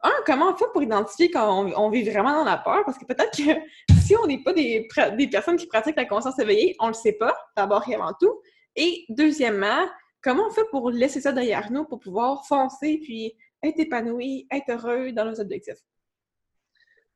[0.03, 2.83] un, comment on fait pour identifier quand on, vit vraiment dans la peur?
[2.85, 6.38] Parce que peut-être que si on n'est pas des, des personnes qui pratiquent la conscience
[6.38, 8.42] éveillée, on ne le sait pas, d'abord et avant tout.
[8.77, 9.87] Et deuxièmement,
[10.23, 14.71] comment on fait pour laisser ça derrière nous pour pouvoir foncer puis être épanoui, être
[14.71, 15.81] heureux dans nos objectifs?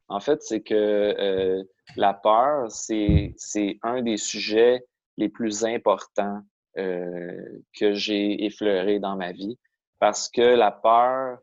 [0.08, 1.62] En fait, c'est que euh,
[1.96, 3.34] la peur, c'est
[3.82, 4.84] un des sujets
[5.16, 6.42] les plus importants
[6.78, 9.56] euh, que j'ai effleuré dans ma vie
[10.00, 11.38] parce que la peur,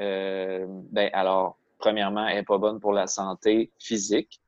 [0.00, 4.40] euh, ben alors, premièrement, elle n'est pas bonne pour la santé physique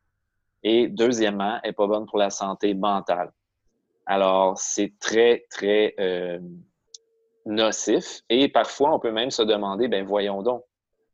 [0.62, 3.32] et deuxièmement, elle n'est pas bonne pour la santé mentale.
[4.06, 6.40] Alors, c'est très, très euh,
[7.46, 8.22] nocif.
[8.28, 10.64] Et parfois, on peut même se demander, ben voyons donc,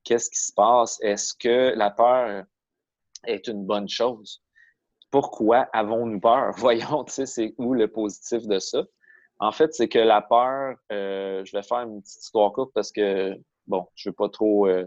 [0.05, 0.99] qu'est-ce qui se passe?
[1.03, 2.45] Est-ce que la peur
[3.27, 4.43] est une bonne chose?
[5.11, 6.53] Pourquoi avons-nous peur?
[6.57, 8.85] Voyons, tu sais, c'est où le positif de ça?
[9.41, 12.91] En fait, c'est que la peur, euh, je vais faire une petite histoire courte parce
[12.91, 14.85] que, bon, je veux pas trop, euh,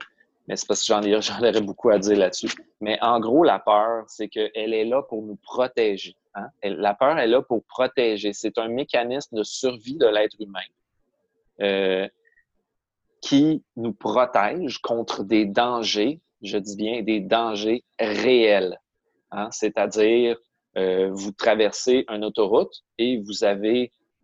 [0.48, 2.50] mais c'est parce que j'en, j'en aurais beaucoup à dire là-dessus.
[2.82, 6.16] Mais en gros, la peur, c'est qu'elle est là pour nous protéger.
[6.36, 6.48] Hein?
[6.64, 8.34] La peur est là pour protéger.
[8.34, 10.60] C'est un mécanisme de survie de l'être humain
[11.62, 12.08] euh,
[13.22, 18.80] qui nous protège contre des dangers, je dis bien des dangers réels.
[19.32, 19.50] Hein?
[19.52, 20.38] C'est-à-dire,
[20.78, 23.22] euh, vous traversez une autoroute et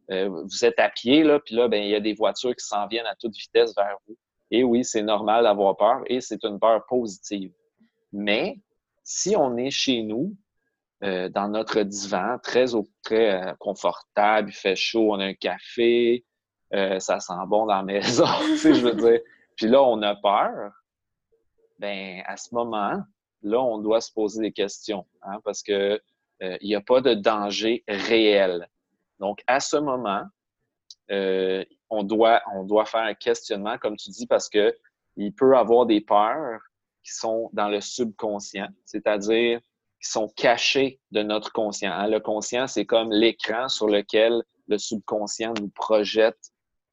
[0.09, 2.65] euh, vous êtes à pied, là, puis là, ben, il y a des voitures qui
[2.65, 4.15] s'en viennent à toute vitesse vers vous.
[4.49, 7.51] Et oui, c'est normal d'avoir peur et c'est une peur positive.
[8.13, 8.59] Mais
[9.03, 10.33] si on est chez nous,
[11.03, 12.65] euh, dans notre divan, très,
[13.03, 16.25] très euh, confortable, il fait chaud, on a un café,
[16.73, 19.19] euh, ça sent bon dans la maison, tu sais, je veux dire.
[19.55, 20.71] Puis là, on a peur.
[21.77, 22.99] Ben, à ce moment,
[23.43, 26.01] là, on doit se poser des questions, hein, parce que
[26.39, 28.67] il n'y a pas de danger réel.
[29.19, 30.23] Donc, à ce moment,
[31.09, 34.75] on, doit, on doit faire un questionnement, comme tu dis, parce que
[35.15, 36.59] il peut avoir des peurs
[37.03, 39.59] qui sont dans le subconscient, c'est-à-dire
[40.01, 41.91] qui sont cachés de notre conscient.
[41.91, 42.07] Hein.
[42.07, 46.37] Le conscient, c'est comme l'écran sur lequel le subconscient nous projette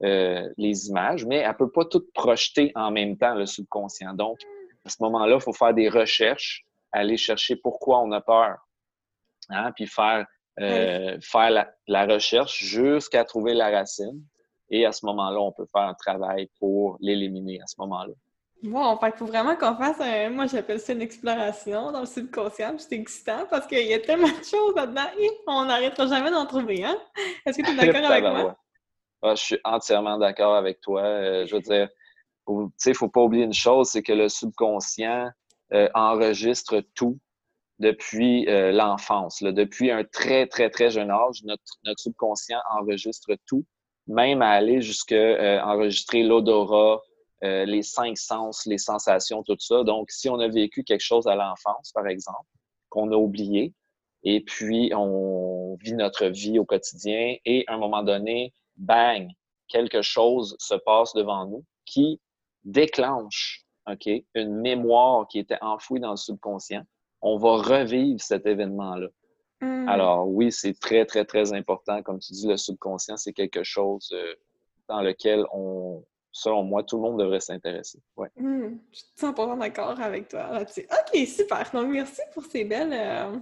[0.03, 4.15] euh, les images, mais elle ne peut pas tout projeter en même temps, le subconscient.
[4.15, 4.39] Donc,
[4.85, 8.57] à ce moment-là, il faut faire des recherches, aller chercher pourquoi on a peur,
[9.51, 10.27] hein, puis faire,
[10.61, 14.23] euh, faire la, la recherche jusqu'à trouver la racine.
[14.71, 18.15] Et à ce moment-là, on peut faire un travail pour l'éliminer à ce moment-là.
[18.65, 20.31] Bon, fait qu'il faut vraiment qu'on fasse un.
[20.31, 22.77] Moi, j'appelle ça une exploration dans le subconscient.
[22.79, 25.03] C'est excitant parce qu'il y a tellement de choses là-dedans.
[25.47, 26.97] On n'arrêtera jamais d'en trouver, hein?
[27.45, 28.57] Est-ce que tu es d'accord avec moi?
[29.21, 31.03] Ah, je suis entièrement d'accord avec toi.
[31.03, 31.89] Euh, je veux dire,
[32.47, 35.31] tu sais, il ne faut pas oublier une chose, c'est que le subconscient
[35.75, 37.19] euh, enregistre tout
[37.81, 39.43] depuis euh, l'enfance.
[39.43, 43.67] Depuis un très, très, très jeune âge, notre, notre subconscient enregistre tout,
[44.07, 47.03] même à aller jusqu'à enregistrer l'odorat,
[47.45, 49.85] euh, les cinq sens, les sensations, tout ça.
[49.85, 52.47] Donc, si on a vécu quelque chose à l'enfance, par exemple,
[52.89, 53.73] qu'on a oublié,
[54.23, 59.29] et puis on vit notre vie au quotidien, et à un moment donné, bang,
[59.69, 62.21] quelque chose se passe devant nous qui
[62.65, 66.85] déclenche OK, une mémoire qui était enfouie dans le subconscient,
[67.21, 69.09] on va revivre cet événement-là.
[69.61, 69.89] Hmm.
[69.89, 72.03] Alors oui, c'est très, très, très important.
[72.03, 74.35] Comme tu dis, le subconscient, c'est quelque chose euh,
[74.89, 76.03] dans lequel on,
[76.35, 78.01] selon moi, tout le monde devrait s'intéresser.
[78.17, 78.29] Ouais.
[78.37, 78.77] Hmm.
[78.93, 80.87] Je suis 100% d'accord avec toi là-dessus.
[80.91, 81.71] OK, super.
[81.73, 82.93] Donc, merci pour ces belles...
[82.93, 83.39] Euh,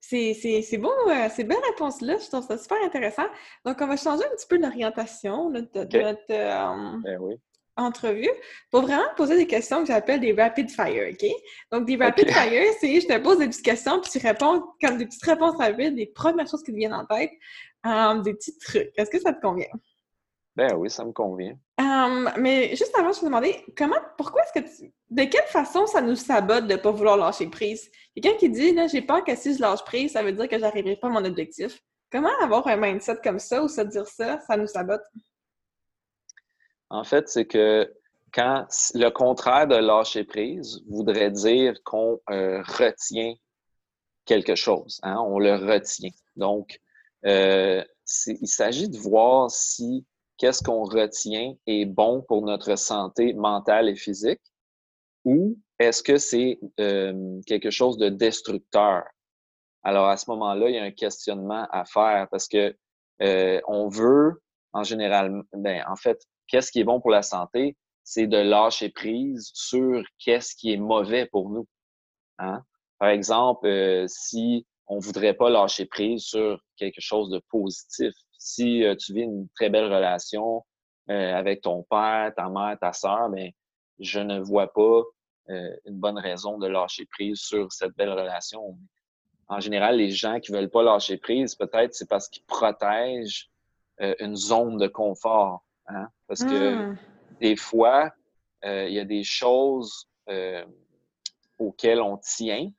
[0.00, 2.18] c'est bon, euh, ces belles réponses-là.
[2.18, 3.24] Je trouve ça super intéressant.
[3.64, 7.36] Donc, on va changer un petit peu l'orientation de, notre ben oui
[7.76, 8.30] entrevue
[8.70, 11.28] pour vraiment poser des questions que j'appelle des rapid fire, OK?
[11.72, 14.96] Donc, des rapid fire, c'est je te pose des petites questions, puis tu réponds comme
[14.96, 17.32] des petites réponses rapides, des premières choses qui te viennent en tête,
[18.22, 18.92] des petits trucs.
[18.96, 19.66] Est-ce que ça te convient?
[20.56, 21.56] Ben oui, ça me convient.
[21.78, 25.86] Um, mais juste avant, je te demandais, comment, pourquoi est-ce que tu, de quelle façon
[25.86, 27.90] ça nous sabote de ne pas vouloir lâcher prise?
[28.14, 30.58] Quelqu'un qui dit, là, j'ai peur que si je lâche prise, ça veut dire que
[30.58, 31.80] j'arriverai pas à mon objectif.
[32.12, 35.02] Comment avoir un mindset comme ça ou se dire ça, ça nous sabote?
[36.88, 37.92] En fait, c'est que
[38.32, 43.34] quand le contraire de lâcher prise voudrait dire qu'on euh, retient
[44.24, 46.10] quelque chose, hein, on le retient.
[46.36, 46.80] Donc,
[47.26, 47.82] euh,
[48.26, 50.04] il s'agit de voir si
[50.38, 54.40] qu'est-ce qu'on retient est bon pour notre santé mentale et physique
[55.24, 59.04] ou est-ce que c'est euh, quelque chose de destructeur?
[59.82, 62.74] Alors, à ce moment-là, il y a un questionnement à faire parce que
[63.20, 64.42] on veut,
[64.72, 68.90] en général, ben, en fait, qu'est-ce qui est bon pour la santé, c'est de lâcher
[68.90, 71.66] prise sur qu'est-ce qui est mauvais pour nous.
[72.38, 72.62] Hein?
[72.98, 78.12] Par exemple, euh, si on voudrait pas lâcher prise sur quelque chose de positif,
[78.44, 80.64] si euh, tu vis une très belle relation
[81.10, 83.50] euh, avec ton père, ta mère, ta sœur, ben,
[83.98, 85.02] je ne vois pas
[85.46, 88.78] une bonne raison de lâcher prise sur cette belle relation.
[89.46, 93.50] En général, les gens qui veulent pas lâcher prise, peut-être c'est parce qu'ils protègent
[93.98, 95.62] une zone de confort.
[95.86, 96.08] Hein?
[96.26, 96.98] Parce que hmm.
[97.40, 98.10] des fois,
[98.64, 100.64] euh, il y a des choses euh,
[101.58, 102.70] auxquelles on tient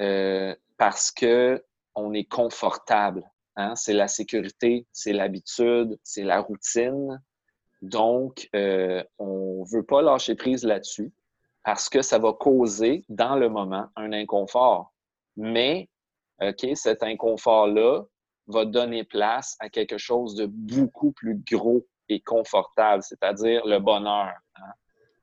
[0.00, 1.62] euh, parce que
[1.94, 3.28] on est confortable.
[3.58, 3.76] Hein?
[3.76, 7.22] C'est la sécurité, c'est l'habitude, c'est la routine.
[7.82, 11.12] Donc, on ne veut pas lâcher prise là-dessus
[11.64, 14.94] parce que ça va causer dans le moment un inconfort.
[15.36, 15.90] Mais,
[16.40, 18.04] OK, cet inconfort-là
[18.46, 24.32] va donner place à quelque chose de beaucoup plus gros et confortable, c'est-à-dire le bonheur.
[24.56, 24.72] Hein.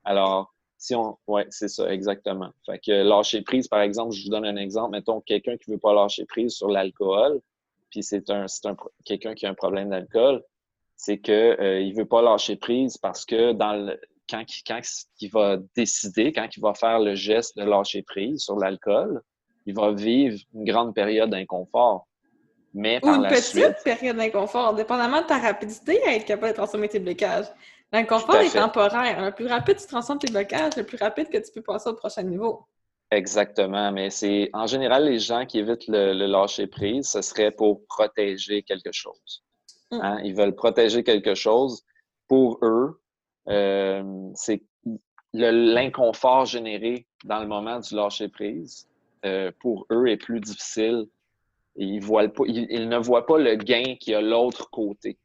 [0.03, 1.17] Alors, si on.
[1.25, 2.51] Oui, c'est ça, exactement.
[2.65, 4.91] Fait que lâcher prise, par exemple, je vous donne un exemple.
[4.91, 7.41] Mettons quelqu'un qui ne veut pas lâcher prise sur l'alcool,
[7.95, 10.43] puis c'est un, un quelqu'un qui a un problème d'alcool,
[10.97, 14.81] c'est qu'il euh, ne veut pas lâcher prise parce que dans le, quand, quand
[15.21, 19.21] il va décider, quand il va faire le geste de lâcher prise sur l'alcool,
[19.65, 22.05] il va vivre une grande période d'inconfort.
[22.73, 26.89] Mais Ou une petite période d'inconfort, dépendamment de ta rapidité à être capable de transformer
[26.89, 27.45] tes blocages.
[27.93, 29.23] L'inconfort est temporaire.
[29.23, 31.93] Le plus rapide tu transformes tes blocages, le plus rapide que tu peux passer au
[31.93, 32.67] prochain niveau.
[33.11, 37.85] Exactement, mais c'est en général les gens qui évitent le, lâcher prise, ce serait pour
[37.85, 39.43] protéger quelque chose.
[39.91, 39.99] Mm.
[40.01, 40.21] Hein?
[40.23, 41.83] Ils veulent protéger quelque chose.
[42.27, 42.99] Pour eux,
[43.49, 44.63] euh, c'est
[45.33, 48.87] l'inconfort généré dans le moment du lâcher prise.
[49.25, 51.07] Euh, pour eux est plus difficile
[51.75, 55.17] ils, voient pas, ils, ne voient pas le gain qui a l'autre côté.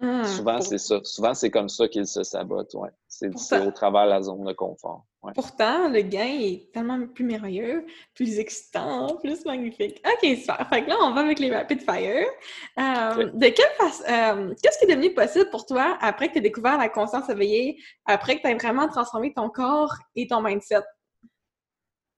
[0.00, 0.24] Hmm.
[0.24, 1.00] Souvent, c'est ça.
[1.04, 2.74] Souvent, c'est comme ça qu'ils se sabotent.
[2.74, 2.90] Ouais.
[3.08, 5.04] C'est au travers de la zone de confort.
[5.34, 10.02] Pourtant, le gain est tellement plus merveilleux, plus excitant, plus magnifique.
[10.04, 10.68] OK, super.
[10.68, 12.26] Fait que là, on va avec les rapid fire.
[12.78, 16.38] Euh, de quelle façon, euh, qu'est-ce qui est devenu possible pour toi après que tu
[16.38, 20.42] aies découvert la conscience éveillée, après que tu aies vraiment transformé ton corps et ton
[20.42, 20.82] mindset?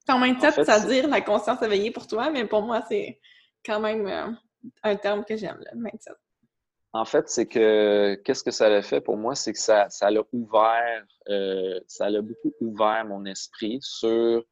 [0.07, 3.21] Ton mindset, c'est-à-dire la conscience éveillée pour toi, mais pour moi, c'est
[3.67, 4.31] quand même euh,
[4.83, 6.13] un terme que j'aime, le mindset.
[6.95, 10.13] En fait, c'est que qu'est-ce que ça a fait pour moi, c'est que ça, ça
[10.13, 14.45] l'a ouvert, euh, ça l'a beaucoup ouvert mon esprit sur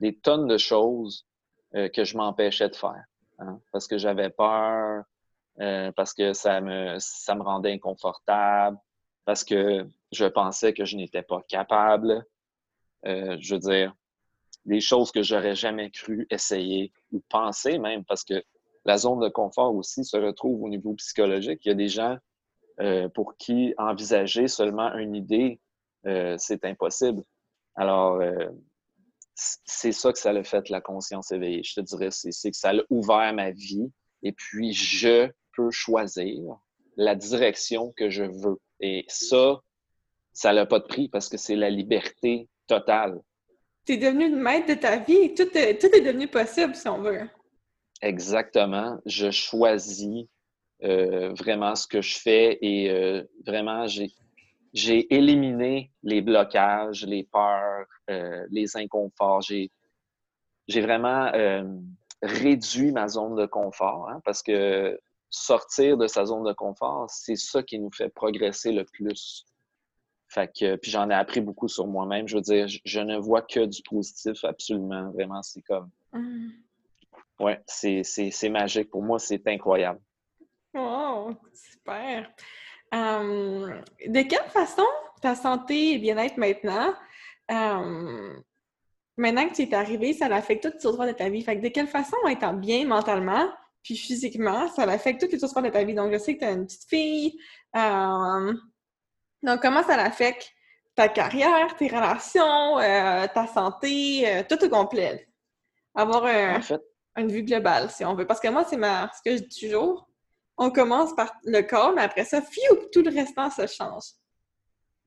[0.00, 1.26] des tonnes de choses
[1.74, 3.04] euh, que je m'empêchais de faire.
[3.40, 5.02] Hein, parce que j'avais peur,
[5.96, 8.78] parce que ça me, ça me rendait inconfortable,
[9.24, 12.24] parce que je pensais que je n'étais pas capable.
[13.04, 13.92] je veux dire,
[14.64, 18.44] des choses que j'aurais jamais cru essayer ou penser même, parce que
[18.88, 21.60] la zone de confort aussi se retrouve au niveau psychologique.
[21.66, 22.16] Il y a des gens
[22.80, 25.60] euh, pour qui envisager seulement une idée,
[26.06, 27.22] euh, c'est impossible.
[27.74, 28.48] Alors, euh,
[29.34, 31.62] c'est ça que ça a fait, la conscience éveillée.
[31.62, 36.56] Je te dirais, c'est que ça a ouvert ma vie et puis je peux choisir
[36.96, 38.58] la direction que je veux.
[38.80, 39.60] Et ça,
[40.32, 43.20] ça n'a pas de prix parce que c'est la liberté totale.
[43.84, 45.34] Tu es devenu le maître de ta vie.
[45.34, 47.28] Tout tout est devenu possible, si on veut.
[48.02, 48.98] Exactement.
[49.06, 50.26] Je choisis
[50.80, 57.86] vraiment ce que je fais et vraiment, j'ai éliminé les blocages, les peurs,
[58.50, 59.42] les inconforts.
[59.42, 61.30] J'ai vraiment
[62.22, 64.98] réduit ma zone de confort hein, parce que
[65.30, 69.44] sortir de sa zone de confort, c'est ça qui nous fait progresser le plus.
[70.28, 72.28] Fait que, puis j'en ai appris beaucoup sur moi-même.
[72.28, 75.10] Je veux dire, je, ne vois que du positif, absolument.
[75.12, 75.90] Vraiment, c'est comme.
[76.12, 76.50] Mm.
[77.38, 78.90] Ouais, c'est magique.
[78.90, 80.00] Pour moi, c'est incroyable.
[80.74, 82.28] Wow, super.
[82.92, 84.86] Hum, de quelle façon
[85.20, 86.94] ta santé et bien-être maintenant,
[87.50, 88.42] hum,
[89.16, 91.42] maintenant que tu es arrivé, ça affecte toutes les autres de ta vie?
[91.42, 93.48] Fait que de quelle façon, étant bien mentalement,
[93.82, 95.94] puis physiquement, ça affecte toutes les autres de ta vie?
[95.94, 97.38] Donc, je sais que tu as une petite fille.
[97.74, 98.60] Hum,
[99.42, 100.52] donc, comment ça affecte
[100.96, 105.28] ta carrière, tes relations, euh, ta santé, euh, tout au complet?
[105.94, 106.24] Avoir
[107.18, 108.26] une vue globale, si on veut.
[108.26, 110.08] Parce que moi, c'est ma, ce que je dis toujours.
[110.56, 114.04] On commence par le corps, mais après ça, fiou, tout le restant se change.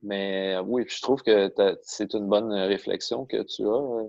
[0.02, 4.08] Mais oui, je trouve que c'est une bonne réflexion que tu as.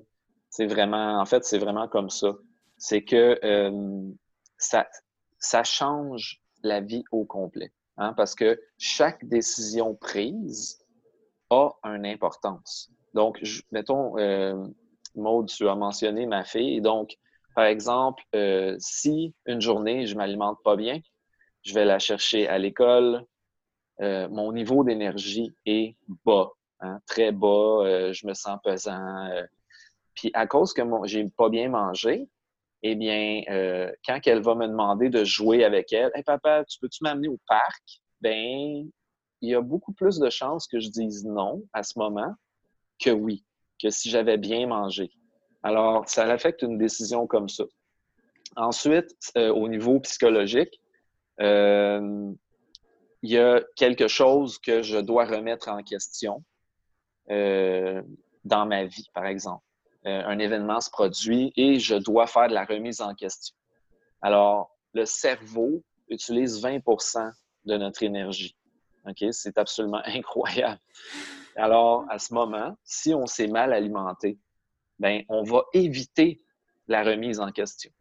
[0.50, 2.34] C'est vraiment, en fait, c'est vraiment comme ça.
[2.78, 4.10] C'est que euh,
[4.58, 4.88] ça,
[5.38, 7.72] ça change la vie au complet.
[7.98, 10.84] Hein, parce que chaque décision prise
[11.52, 12.90] a une importance.
[13.14, 13.40] Donc,
[13.72, 14.66] mettons, euh,
[15.16, 16.82] Maude, tu as mentionné ma fille.
[16.82, 17.16] Donc,
[17.56, 21.00] par exemple, euh, si une journée, je m'alimente pas bien,
[21.64, 23.26] je vais la chercher à l'école,
[24.02, 29.30] euh, mon niveau d'énergie est bas, hein, très bas, euh, je me sens pesant.
[30.16, 32.28] Puis à cause que j'ai pas bien mangé,
[32.84, 33.42] eh bien,
[34.06, 37.40] quand elle va me demander de jouer avec elle, Hey papa, tu peux-tu m'amener au
[37.48, 38.02] parc?
[38.22, 38.90] Ben,
[39.42, 42.34] il y a beaucoup plus de chances que je dise non à ce moment
[43.00, 43.44] que oui,
[43.82, 45.12] que si j'avais bien mangé.
[45.64, 47.64] Alors, ça affecte une décision comme ça.
[48.56, 50.80] Ensuite, au niveau psychologique,
[53.24, 56.44] il y a quelque chose que je dois remettre en question
[57.32, 58.04] euh,
[58.44, 59.64] dans ma vie, par exemple.
[60.06, 63.56] Euh, un événement se produit et je dois faire de la remise en question.
[64.22, 67.32] Alors, le cerveau utilise 20%
[67.64, 68.58] de notre énergie.
[69.08, 69.24] OK?
[69.32, 70.82] C'est absolument incroyable.
[71.56, 74.38] Alors, à ce moment, si on s'est mal alimenté,
[75.04, 76.40] ben, on va éviter
[76.88, 77.92] la remise en question.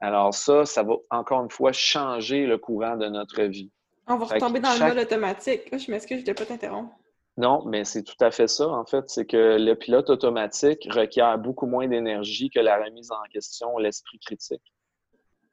[0.00, 3.70] Alors ça, ça va encore une fois changer le courant de notre vie.
[4.08, 5.62] On va retomber dans le mode automatique.
[5.72, 6.92] Je m'excuse, je ne pas t'interrompre.
[7.36, 9.08] Non, mais c'est tout à fait ça, en fait.
[9.08, 14.18] C'est que le pilote automatique requiert beaucoup moins d'énergie que la remise en question, l'esprit
[14.18, 14.72] critique.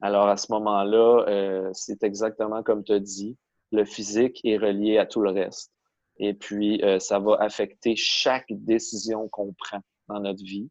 [0.01, 3.38] Alors, à ce moment-là, euh, c'est exactement comme tu as dit,
[3.71, 5.71] le physique est relié à tout le reste.
[6.17, 10.69] Et puis, euh, ça va affecter chaque décision qu'on prend dans notre vie.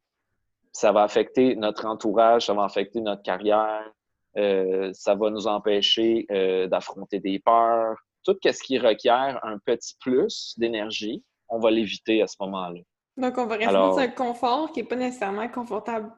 [0.73, 3.91] Ça va affecter notre entourage, ça va affecter notre carrière,
[4.39, 7.97] euh, ça va nous empêcher euh, d'affronter des peurs.
[8.25, 12.81] Tout ce qui requiert un petit plus d'énergie, on va l'éviter à ce moment-là.
[13.17, 16.11] Donc, on va rester dans un confort qui n'est pas nécessairement confortable.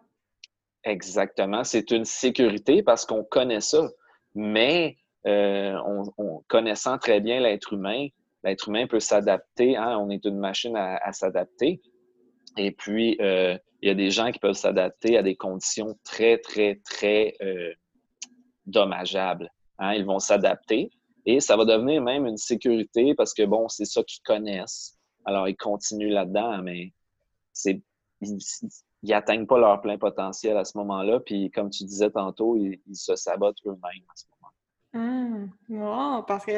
[0.84, 1.64] Exactement.
[1.64, 3.88] C'est une sécurité parce qu'on connaît ça.
[4.34, 4.96] Mais
[5.26, 5.76] euh,
[6.18, 8.08] on, connaissant très bien l'être humain,
[8.42, 9.76] l'être humain peut s'adapter.
[9.76, 9.98] Hein?
[9.98, 11.80] On est une machine à, s'adapter.
[12.56, 16.80] Et puis, il y a des gens qui peuvent s'adapter à des conditions très, très,
[16.84, 17.36] très
[18.66, 19.50] dommageable.
[19.78, 19.94] Hein?
[19.94, 20.90] Ils vont s'adapter
[21.26, 24.98] et ça va devenir même une sécurité parce que, bon, c'est ça qu'ils connaissent.
[25.24, 26.92] Alors, ils continuent là-dedans, mais
[27.52, 27.82] c'est,
[28.20, 28.38] ils
[29.02, 31.20] n'atteignent pas leur plein potentiel à ce moment-là.
[31.20, 35.46] Puis, comme tu disais tantôt, ils, se sabotent eux-mêmes à ce moment.
[35.66, 36.52] Mmh, parce que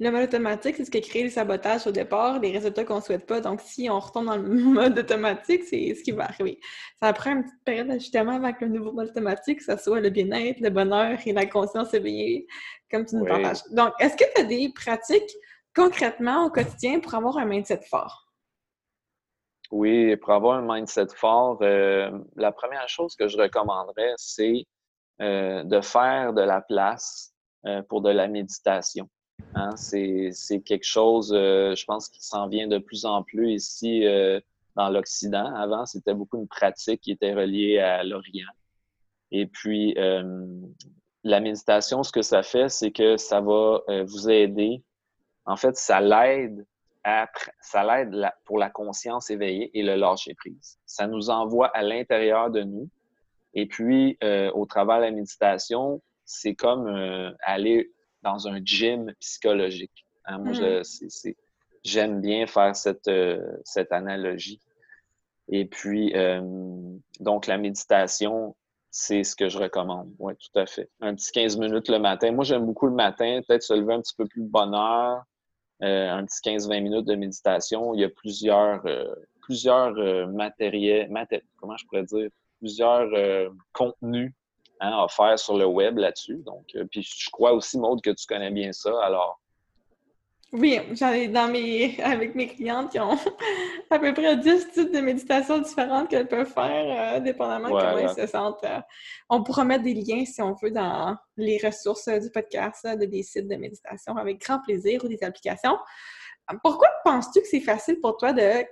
[0.00, 3.00] le mode automatique, c'est ce qui crée le sabotage au départ, des résultats qu'on ne
[3.02, 3.42] souhaite pas.
[3.42, 6.58] Donc, si on retombe dans le mode automatique, c'est ce qui va arriver.
[6.98, 10.08] Ça prend une petite période d'ajustement avec le nouveau mode automatique, que ce soit le
[10.08, 12.46] bien-être, le bonheur et la conscience éveillée,
[12.90, 13.62] comme tu nous partages.
[13.72, 15.36] Donc, est-ce que tu as des pratiques
[15.76, 18.26] concrètement au quotidien pour avoir un mindset fort?
[19.70, 24.64] Oui, pour avoir un mindset fort, euh, la première chose que je recommanderais, c'est
[25.20, 27.34] euh, de faire de la place
[27.66, 29.06] euh, pour de la méditation.
[29.54, 34.06] Hein, c'est quelque chose, euh, je pense, qui s'en vient de plus en plus ici
[34.06, 34.40] euh,
[34.76, 35.54] dans l'Occident.
[35.54, 38.46] Avant, c'était beaucoup une pratique qui était reliée à l'Orient.
[39.32, 40.46] Et puis, euh,
[41.24, 44.82] la méditation, ce que ça fait, c'est que ça va vous aider.
[45.44, 46.64] En fait, ça l'aide
[47.62, 50.78] ça l'aide pour la conscience éveillée et le lâcher prise.
[50.84, 52.90] Ça nous envoie à l'intérieur de nous.
[53.54, 54.18] Et puis,
[54.54, 56.86] au travers de la méditation, c'est comme
[57.42, 57.90] aller
[58.22, 60.06] dans un gym psychologique.
[60.24, 60.38] Hein.
[60.38, 60.82] Moi, mm.
[61.84, 64.60] j'aime bien faire cette, euh, cette analogie.
[65.48, 66.40] Et puis, euh,
[67.18, 68.56] donc, la méditation,
[68.90, 70.12] c'est ce que je recommande.
[70.18, 70.88] Oui, tout à fait.
[71.00, 72.30] Un petit 15 minutes le matin.
[72.32, 75.24] Moi, j'aime beaucoup le matin, peut-être se lever un petit peu plus de bonne heure,
[75.82, 77.94] euh, un petit 15-20 minutes de méditation.
[77.94, 79.12] Il y a plusieurs, euh,
[79.42, 81.10] plusieurs matériels,
[81.56, 82.28] comment je pourrais dire,
[82.60, 83.10] plusieurs
[83.72, 84.32] contenus
[84.80, 86.42] hein, à faire sur le web là-dessus.
[86.44, 88.92] Donc, puis je crois aussi, Maude, que tu connais bien ça.
[89.02, 89.40] Alors,
[90.52, 93.16] oui, j'en ai dans mes avec mes clientes qui ont
[93.90, 97.98] à peu près 10 types de méditations différentes qu'elles peuvent faire, euh, dépendamment de comment
[97.98, 98.64] elles se sentent.
[98.64, 98.80] Euh.
[99.28, 103.22] on pourra mettre des liens, si on veut, dans les ressources du podcast, de des
[103.22, 105.78] sites de méditation avec grand plaisir ou des applications.
[106.64, 108.64] Pourquoi penses-tu que c'est facile pour toi de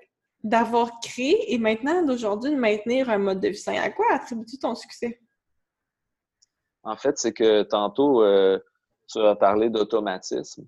[0.44, 3.74] d'avoir créé et maintenant, d'aujourd'hui, de maintenir un mode de vie sain?
[3.74, 5.20] À quoi attribues-tu ton succès?
[6.88, 8.58] En fait, c'est que tantôt, euh,
[9.08, 10.66] tu as parlé d'automatisme.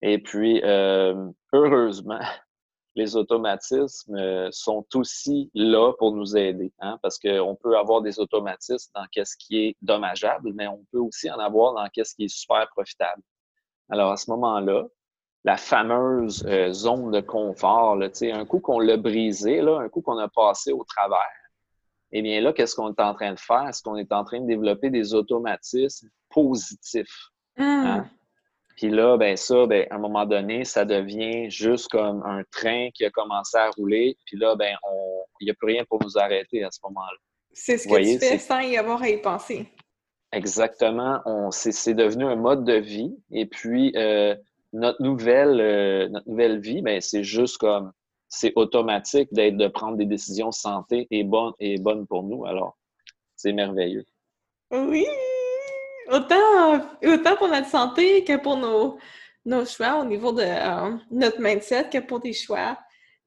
[0.00, 2.20] Et puis, euh, heureusement,
[2.94, 8.20] les automatismes euh, sont aussi là pour nous aider, hein, parce qu'on peut avoir des
[8.20, 12.24] automatismes dans ce qui est dommageable, mais on peut aussi en avoir dans ce qui
[12.24, 13.22] est super profitable.
[13.88, 14.86] Alors, à ce moment-là,
[15.42, 20.28] la fameuse zone de confort, un coup qu'on l'a brisé, là, un coup qu'on a
[20.28, 21.39] passé au travers,
[22.12, 23.68] eh bien là, qu'est-ce qu'on est en train de faire?
[23.68, 27.28] Est-ce qu'on est en train de développer des automatismes positifs?
[27.56, 27.98] Hein?
[27.98, 28.10] Mmh.
[28.76, 32.88] Puis là, ben ça, ben, à un moment donné, ça devient juste comme un train
[32.94, 34.16] qui a commencé à rouler.
[34.24, 34.74] Puis là, ben,
[35.40, 37.18] il n'y a plus rien pour nous arrêter à ce moment-là.
[37.52, 39.66] C'est ce que tu fais sans y avoir à y penser.
[40.32, 41.20] Exactement.
[41.50, 43.14] C'est devenu un mode de vie.
[43.30, 44.34] Et puis, euh,
[44.72, 47.92] notre, nouvelle, euh, notre nouvelle vie, ben, c'est juste comme,
[48.30, 52.46] c'est automatique d'être, de prendre des décisions santé et bonnes et bonnes pour nous.
[52.46, 52.78] Alors,
[53.36, 54.06] c'est merveilleux.
[54.70, 55.04] Oui!
[56.10, 58.98] Autant, autant pour notre santé que pour nos,
[59.44, 62.78] nos choix au niveau de euh, notre mindset, que pour des choix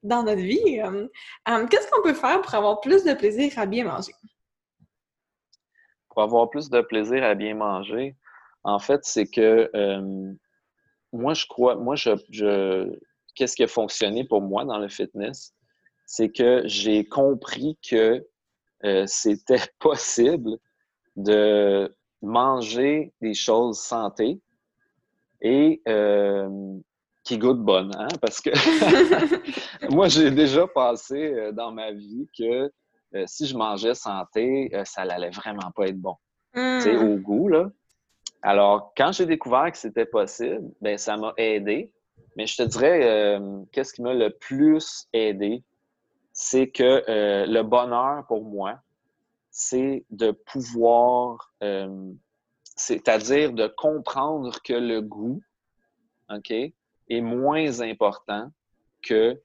[0.01, 0.79] dans notre vie.
[0.81, 1.07] Euh,
[1.49, 4.13] euh, qu'est-ce qu'on peut faire pour avoir plus de plaisir à bien manger?
[6.09, 8.15] Pour avoir plus de plaisir à bien manger,
[8.63, 9.69] en fait, c'est que
[11.11, 12.97] moi, je crois, moi, je, je
[13.35, 15.53] qu'est-ce qui a fonctionné pour moi dans le fitness?
[16.05, 18.25] C'est que j'ai compris que
[19.05, 20.57] c'était possible
[21.15, 24.39] de manger des choses santé
[25.41, 26.49] et euh,
[27.23, 28.07] qui goûtent bonne, hein?
[28.21, 28.49] parce que
[29.93, 32.71] moi, j'ai déjà passé euh, dans ma vie que
[33.15, 36.15] euh, si je mangeais santé, ça n'allait vraiment pas être bon.
[36.55, 37.13] C'est hmm.
[37.13, 37.69] au goût, là.
[38.41, 41.91] Alors, quand j'ai découvert que c'était possible, ben ça m'a aidé.
[42.35, 43.39] Mais je te dirais,
[43.71, 45.63] qu'est-ce qui m'a le plus aidé,
[46.31, 48.79] c'est que le bonheur pour moi,
[49.53, 52.11] c'est de pouvoir, euh,
[52.75, 55.41] c'est-à-dire de comprendre que le goût,
[56.31, 58.51] OK, est moins important
[59.03, 59.39] que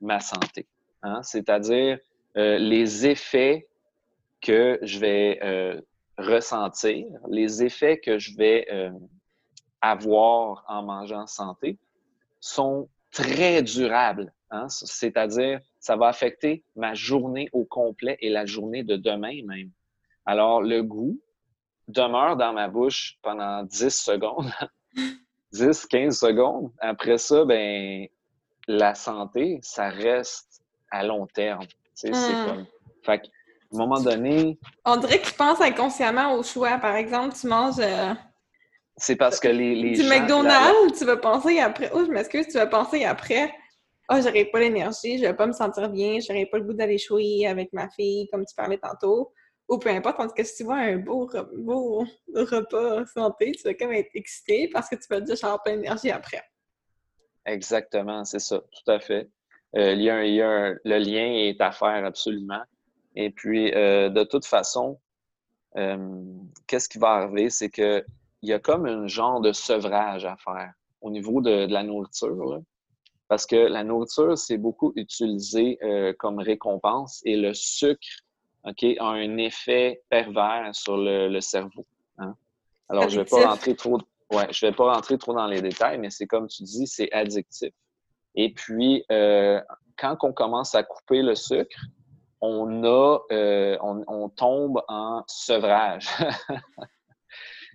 [0.00, 0.66] ma santé.
[1.02, 1.22] Hein?
[1.22, 1.98] C'est-à-dire
[2.38, 3.68] euh, les effets
[4.40, 5.78] que je vais euh,
[6.16, 8.66] ressentir, les effets que je vais
[9.82, 11.78] avoir en mangeant santé
[12.40, 14.32] sont très durables.
[14.50, 14.68] Hein?
[14.68, 19.70] C'est-à-dire, ça va affecter ma journée au complet et la journée de demain même.
[20.26, 21.20] Alors, le goût
[21.88, 24.50] demeure dans ma bouche pendant 10 secondes,
[25.52, 26.72] 10, 15 secondes.
[26.78, 28.06] Après ça, ben,
[28.68, 31.66] la santé, ça reste à long terme.
[32.04, 32.46] Hmm.
[32.46, 32.66] comme...
[33.02, 33.22] Fait
[33.72, 34.58] à un moment donné...
[34.84, 36.78] On dirait que tu penses inconsciemment au choix.
[36.78, 37.78] Par exemple, tu manges...
[37.78, 38.14] Euh,
[39.00, 41.90] c'est parce que les, les Du McDonald's, tu vas penser après...
[41.92, 43.50] Oh, je m'excuse, tu vas penser après
[44.12, 46.72] ah, oh, j'aurais pas l'énergie, je vais pas me sentir bien, j'aurais pas le goût
[46.72, 49.32] d'aller jouer avec ma fille, comme tu parlais tantôt,
[49.68, 50.16] ou peu importe.
[50.16, 54.10] Tandis que si tu vois un beau, beau repas santé, tu vas quand même être
[54.14, 56.42] excité parce que tu vas dire, j'ai pas d'énergie après.
[57.46, 59.30] Exactement, c'est ça, tout à fait.
[59.76, 62.62] Euh, il y a, il y a le lien est à faire absolument.
[63.14, 64.98] Et puis, euh, de toute façon,
[65.76, 66.20] euh,
[66.66, 67.48] qu'est-ce qui va arriver?
[67.48, 67.70] C'est
[68.40, 71.82] qu'il y a comme un genre de sevrage à faire au niveau de, de la
[71.82, 72.44] nourriture.
[72.44, 72.58] Là.
[73.30, 78.08] Parce que la nourriture, c'est beaucoup utilisé euh, comme récompense et le sucre
[78.64, 81.86] ok, a un effet pervers sur le, cerveau.
[82.18, 82.34] Hein.
[82.88, 83.98] Alors, je ne vais pas rentrer trop.
[84.32, 87.10] Ouais, je vais pas rentrer trop dans les détails, mais c'est comme tu dis, c'est
[87.12, 87.72] addictif.
[88.34, 89.60] Et puis, euh,
[89.96, 91.80] quand on commence à couper le sucre,
[92.40, 96.08] on a, euh, on, tombe en sevrage.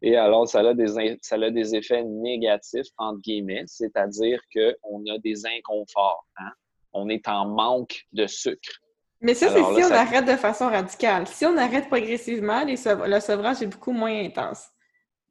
[0.05, 5.17] Et alors, ça a des, ça a des effets négatifs, entre guillemets, c'est-à-dire qu'on a
[5.17, 6.27] des inconforts.
[6.37, 6.51] Hein.
[6.93, 8.79] On est en manque de sucre.
[9.21, 11.25] Mais ça, c'est si on arrête de façon radicale.
[11.25, 12.75] Si on arrête progressivement, le
[13.19, 14.67] sevrage est beaucoup moins intense.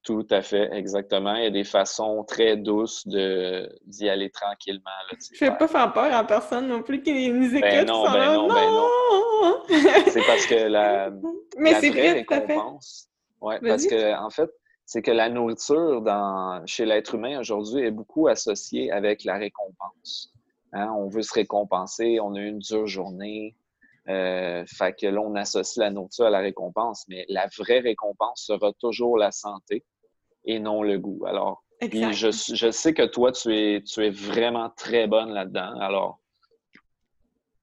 [0.03, 1.37] Tout à fait, exactement.
[1.37, 4.91] Il y a des façons très douces d'y aller tranquillement.
[5.09, 7.71] Là, je ne vais pas faire peur à personne non plus qui nous ben écoute.
[7.71, 9.63] Ben non, ben non, ben non.
[10.09, 11.11] c'est parce que la,
[11.59, 13.09] Mais la vraie vrai, récompense.
[13.41, 14.51] Oui, parce que en fait,
[14.87, 20.33] c'est que la nourriture dans, chez l'être humain aujourd'hui est beaucoup associée avec la récompense.
[20.73, 20.93] Hein?
[20.97, 23.57] On veut se récompenser, on a eu une dure journée.
[24.09, 28.45] Euh, fait que là, on associe la nourriture à la récompense, mais la vraie récompense
[28.45, 29.85] sera toujours la santé
[30.45, 31.25] et non le goût.
[31.27, 35.81] Alors, je, je, sais que toi, tu es, tu es vraiment très bonne là-dedans.
[35.81, 36.21] Alors,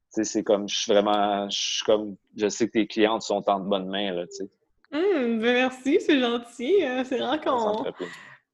[0.10, 3.70] c'est comme, je suis vraiment, je comme, je sais que tes clientes sont en de
[3.70, 4.50] bonnes mains, là, tu sais.
[4.94, 6.84] Hum, ben merci, c'est gentil.
[6.84, 7.86] Euh, c'est vraiment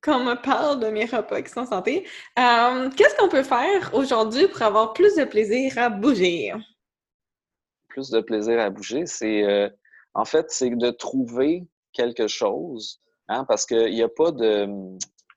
[0.04, 2.08] qu'on me parle de mes repas qui sont santé.
[2.38, 6.54] Euh, qu'est-ce qu'on peut faire aujourd'hui pour avoir plus de plaisir à bouger?
[7.88, 9.68] Plus de plaisir à bouger, c'est euh,
[10.14, 14.68] en fait, c'est de trouver quelque chose, hein, parce qu'il n'y a pas de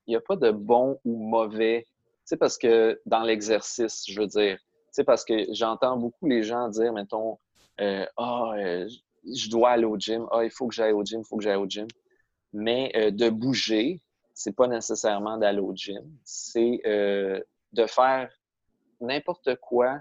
[0.06, 1.86] il a pas de bon ou mauvais.
[2.28, 4.58] Tu parce que dans l'exercice, je veux dire,
[4.94, 7.38] tu parce que j'entends beaucoup les gens dire, mettons,
[7.78, 8.52] ah,
[9.24, 10.26] je dois aller au gym.
[10.30, 11.86] Ah, il faut que j'aille au gym, il faut que j'aille au gym.
[12.52, 14.00] Mais euh, de bouger,
[14.34, 16.02] c'est pas nécessairement d'aller au gym.
[16.24, 17.40] C'est euh,
[17.72, 18.30] de faire
[19.00, 20.00] n'importe quoi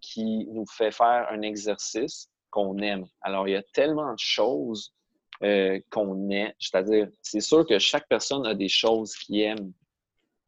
[0.00, 3.06] qui nous fait faire un exercice qu'on aime.
[3.20, 4.94] Alors, il y a tellement de choses
[5.42, 6.52] euh, qu'on aime.
[6.58, 9.72] C'est-à-dire, c'est sûr que chaque personne a des choses qu'il aime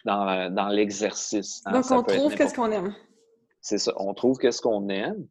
[0.04, 1.62] dans, dans l'exercice.
[1.66, 1.72] Hein.
[1.72, 2.94] Donc, on trouve qu'est-ce qu'on aime.
[3.60, 3.92] C'est ça.
[3.96, 5.26] On trouve qu'est-ce qu'on aime.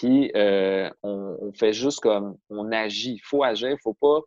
[0.00, 3.16] Puis euh, on, fait juste comme on agit.
[3.16, 4.20] Il faut agir, il faut pas.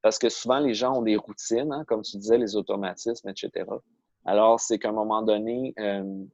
[0.00, 3.66] Parce que souvent, les gens ont des routines, hein, comme tu disais, les automatismes, etc.
[4.24, 6.24] Alors, c'est qu'à un moment donné, euh,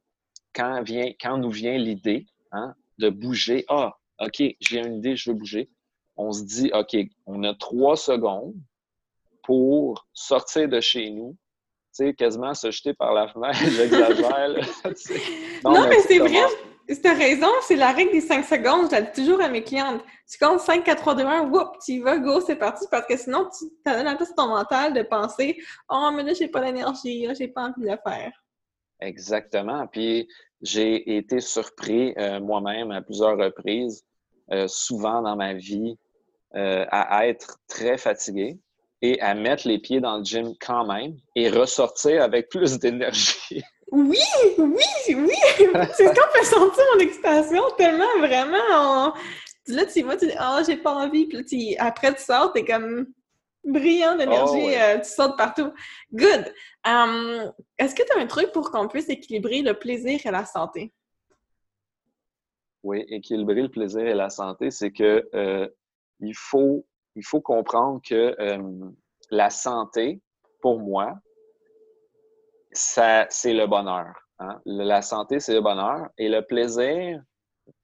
[0.53, 5.31] quand, vient, quand nous vient l'idée hein, de bouger, ah, OK, j'ai une idée, je
[5.31, 5.67] veux bouger,
[6.15, 8.53] on se dit, OK, on a trois secondes
[9.41, 14.49] pour sortir de chez nous, tu sais, quasiment se jeter par la fenêtre, j'exagère.
[15.63, 16.45] non, non, mais, c'est vrai,
[16.87, 18.87] tu raison, c'est la règle des 5 secondes.
[18.89, 20.01] Je la dis toujours à mes clientes.
[20.29, 22.85] Tu comptes 5, 4, 3, 2, 1, whoop, tu y vas, go, c'est parti.
[22.89, 25.57] Parce que sinon, tu as la place ton mental de penser
[25.89, 28.31] Oh, mais là, j'ai pas l'énergie, j'ai pas envie de le faire.
[29.01, 29.87] Exactement.
[29.87, 30.27] Puis,
[30.61, 34.03] j'ai été surpris euh, moi-même à plusieurs reprises,
[34.51, 35.97] euh, souvent dans ma vie,
[36.55, 38.57] euh, à être très fatigué
[39.01, 43.63] et à mettre les pieds dans le gym quand même et ressortir avec plus d'énergie.
[43.95, 44.17] Oui,
[44.57, 45.35] oui, oui!
[45.93, 49.13] C'est ce qu'on peut sentir mon excitation tellement, vraiment.
[49.67, 51.27] Là, tu vois, tu dis, ah, j'ai pas envie.
[51.27, 53.07] Puis après, tu sors, t'es comme
[53.63, 55.71] brillant d'énergie, oh, euh, tu sautes partout.
[56.13, 56.53] Good!
[56.85, 60.43] Um, est-ce que tu as un truc pour qu'on puisse équilibrer le plaisir et la
[60.43, 60.91] santé?
[62.83, 65.69] Oui, équilibrer le plaisir et la santé, c'est que euh,
[66.19, 66.85] il, faut,
[67.15, 68.91] il faut comprendre que euh,
[69.31, 70.19] la santé,
[70.61, 71.17] pour moi,
[72.77, 74.13] ça, c'est le bonheur.
[74.39, 74.59] Hein.
[74.65, 76.09] La santé, c'est le bonheur.
[76.17, 77.21] Et le plaisir,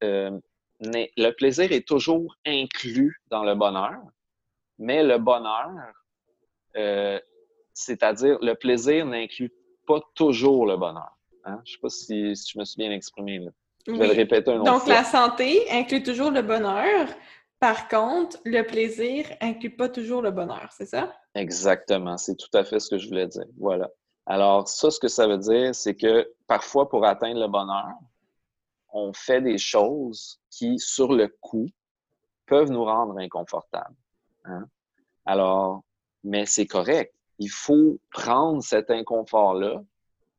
[0.03, 0.37] euh,
[0.81, 3.99] le plaisir est toujours inclus dans le bonheur,
[4.77, 5.69] mais le bonheur,
[6.77, 7.19] euh,
[7.73, 9.51] c'est-à-dire le plaisir n'inclut
[9.87, 11.17] pas toujours le bonheur.
[11.45, 11.61] Hein.
[11.65, 13.39] Je ne sais pas si, je me suis bien exprimé.
[13.39, 13.51] Là.
[13.87, 17.07] Je vais le répéter un autre Donc, la santé inclut toujours le bonheur.
[17.59, 21.13] Par contre, le plaisir inclut pas toujours le bonheur, c'est ça?
[21.35, 22.17] Exactement.
[22.17, 23.45] C'est tout à fait ce que je voulais dire.
[23.59, 23.89] Voilà.
[24.25, 27.95] Alors, ça, ce que ça veut dire, c'est que parfois, pour atteindre le bonheur,
[28.93, 31.67] on fait des choses qui, sur le coup,
[32.45, 33.95] peuvent nous rendre inconfortables.
[34.45, 34.65] Hein?
[35.25, 35.83] Alors,
[36.23, 37.13] mais c'est correct.
[37.39, 39.81] Il faut prendre cet inconfort-là,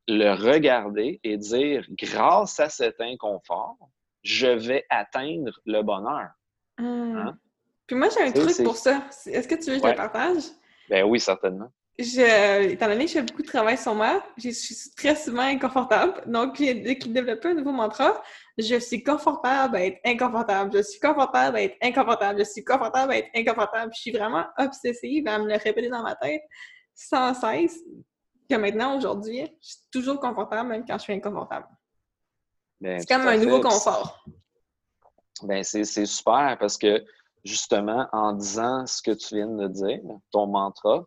[0.09, 3.79] le regarder et dire, grâce à cet inconfort,
[4.23, 6.31] je vais atteindre le bonheur.
[6.79, 7.17] Mmh.
[7.17, 7.39] Hein?
[7.87, 9.05] Puis moi, j'ai un truc pour ça.
[9.27, 10.45] Est-ce que tu veux que je le partage?
[10.89, 14.51] Ben oui, certainement je, étant donné que je fais beaucoup de travail sur moi, je
[14.51, 16.23] suis très souvent inconfortable.
[16.27, 18.23] Donc, j'ai développé un nouveau mantra.
[18.57, 20.71] Je suis confortable à être inconfortable.
[20.75, 22.39] Je suis confortable à être inconfortable.
[22.39, 23.93] Je suis confortable à être inconfortable.
[23.95, 26.43] Je suis vraiment obsessive à me le répéter dans ma tête
[26.95, 27.79] sans cesse.
[28.49, 31.67] Que maintenant, aujourd'hui, je suis toujours confortable, même quand je suis inconfortable.
[32.81, 34.25] Ben, c'est comme un nouveau confort.
[35.43, 37.05] Ben, c'est super parce que
[37.45, 41.05] justement, en disant ce que tu viens de dire, ton mantra,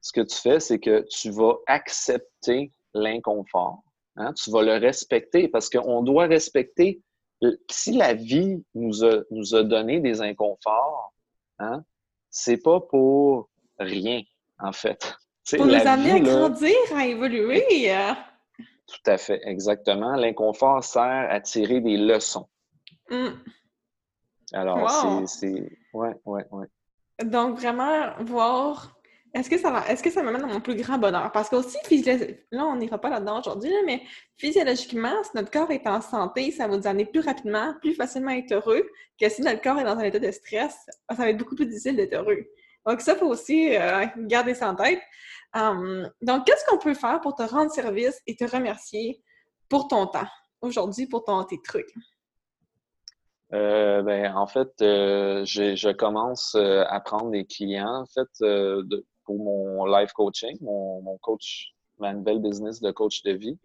[0.00, 3.82] ce que tu fais, c'est que tu vas accepter l'inconfort.
[4.16, 4.32] Hein?
[4.34, 7.00] Tu vas le respecter parce qu'on doit respecter.
[7.70, 11.12] Si la vie nous a, nous a donné des inconforts,
[11.58, 11.84] hein,
[12.30, 13.48] c'est pas pour
[13.78, 14.22] rien,
[14.58, 15.16] en fait.
[15.56, 17.64] pour nous amener à grandir, à évoluer.
[18.86, 20.16] Tout à fait, exactement.
[20.16, 22.48] L'inconfort sert à tirer des leçons.
[23.08, 23.28] Mmh.
[24.52, 25.78] Alors, c'est.
[25.92, 26.66] Ouais, ouais, ouais.
[27.24, 28.99] Donc, vraiment voir
[29.32, 31.30] est-ce que ça est-ce que ça m'amène à mon plus grand bonheur?
[31.32, 31.76] Parce que aussi,
[32.50, 34.02] là, on n'ira pas là-dedans aujourd'hui, mais
[34.36, 38.30] physiologiquement, si notre corps est en santé, ça va nous amener plus rapidement, plus facilement
[38.32, 38.88] à être heureux
[39.20, 40.76] que si notre corps est dans un état de stress,
[41.08, 42.46] ça va être beaucoup plus difficile d'être heureux.
[42.86, 45.00] Donc, ça, faut aussi euh, garder ça en tête.
[45.54, 49.22] Hum, donc, qu'est-ce qu'on peut faire pour te rendre service et te remercier
[49.68, 50.28] pour ton temps
[50.62, 51.92] aujourd'hui, pour ton, tes trucs?
[53.52, 59.38] Euh, ben, en fait, euh, je commence à prendre des clients en fait, de, pour
[59.44, 63.58] mon life coaching, mon, mon, coach, ma nouvelle business de coach de vie.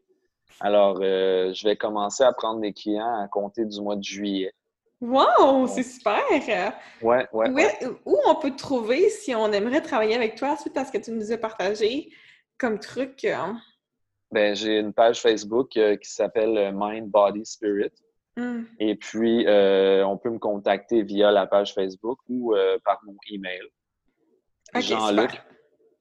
[0.60, 4.54] Alors, je vais commencer à prendre des clients à compter du mois de juillet.
[5.02, 6.24] Wow, c'est super!
[7.02, 7.50] Ouais, ouais,
[8.06, 10.56] Où on peut te trouver si on aimerait travailler avec toi?
[10.58, 12.12] Suite à ce que tu nous as partagé
[12.58, 13.26] comme truc?
[13.26, 13.54] Euh?
[14.32, 17.92] Ben, j'ai une page Facebook euh, qui s'appelle euh, Mind, Body, Spirit.
[18.38, 18.64] Hmm.
[18.80, 22.54] Et puis, on peut me contacter via la page Facebook ou
[22.84, 23.62] par mon email.
[24.76, 25.42] Jean-Luc.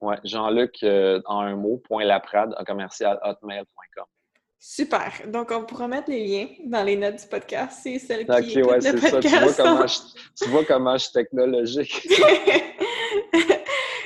[0.05, 4.05] Ouais, Jean-Luc en un mot, point laprade, commercial hotmail.com.
[4.67, 5.11] Super.
[5.27, 7.81] Donc, on pourra mettre les liens dans les notes du podcast.
[7.83, 9.19] C'est celle qui Ok, ouais, c'est ça.
[9.19, 9.97] Tu vois, comment je,
[10.41, 12.07] tu vois comment je suis technologique.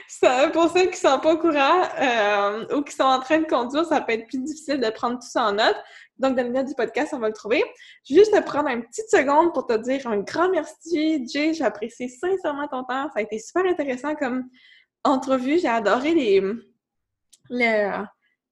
[0.09, 3.39] ça, pour ceux qui ne sont pas au courant euh, ou qui sont en train
[3.39, 5.77] de conduire, ça peut être plus difficile de prendre tout ça en note.
[6.17, 7.63] Donc, dans les notes du podcast, on va le trouver.
[8.03, 11.53] Je vais juste te prendre une petite seconde pour te dire un grand merci, Jay.
[11.53, 13.07] J'ai apprécié sincèrement ton temps.
[13.13, 14.43] Ça a été super intéressant comme
[15.03, 15.59] entrevue.
[15.59, 16.41] J'ai adoré les,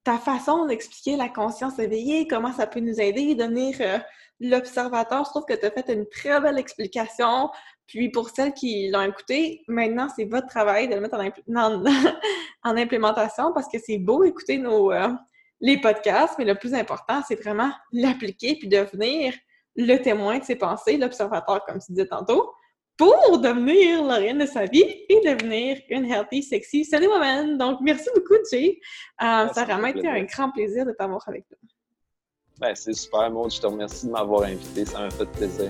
[0.04, 4.00] ta façon d'expliquer la conscience éveillée, comment ça peut nous aider, devenir euh,
[4.40, 5.26] l'observateur.
[5.26, 7.50] Je trouve que tu as fait une très belle explication.
[7.88, 11.84] Puis pour celles qui l'ont écouté, maintenant, c'est votre travail de le mettre en,
[12.70, 15.10] en, implémentation parce que c'est beau écouter nos, euh,
[15.60, 19.34] les podcasts, mais le plus important, c'est vraiment l'appliquer puis devenir
[19.76, 22.54] le témoin de ses pensées, l'observateur, comme tu disais tantôt
[22.98, 27.58] pour devenir la reine de sa vie et devenir une healthy, sexy Sunny Woman.
[27.58, 28.80] Donc, merci beaucoup, Jay.
[29.22, 31.70] Euh, ça a vraiment été un grand plaisir de t'avoir avec nous.
[32.60, 33.52] Ben, c'est super, Maud.
[33.54, 34.86] Je te remercie de m'avoir invité.
[34.86, 35.70] Ça m'a fait plaisir.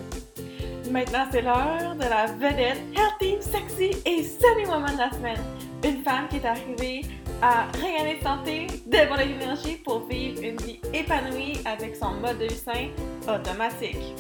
[0.89, 5.43] Maintenant, c'est l'heure de la vedette healthy, sexy et sunny woman de la semaine.
[5.83, 7.01] Une femme qui est arrivée
[7.41, 12.39] à rayonner de santé, de bonne énergie pour vivre une vie épanouie avec son mode
[12.39, 12.87] de vie sain
[13.27, 14.15] automatique.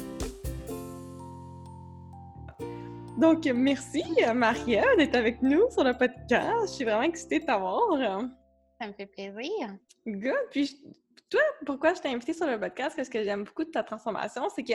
[3.17, 4.03] Donc, merci
[4.35, 6.67] Maria d'être avec nous sur le podcast.
[6.67, 7.97] Je suis vraiment excitée de t'avoir.
[8.79, 9.75] Ça me fait plaisir.
[10.05, 10.35] Good.
[10.51, 10.79] Puis,
[11.27, 12.95] toi, pourquoi je t'ai invitée sur le podcast?
[12.95, 14.73] Parce que j'aime beaucoup de ta transformation, c'est que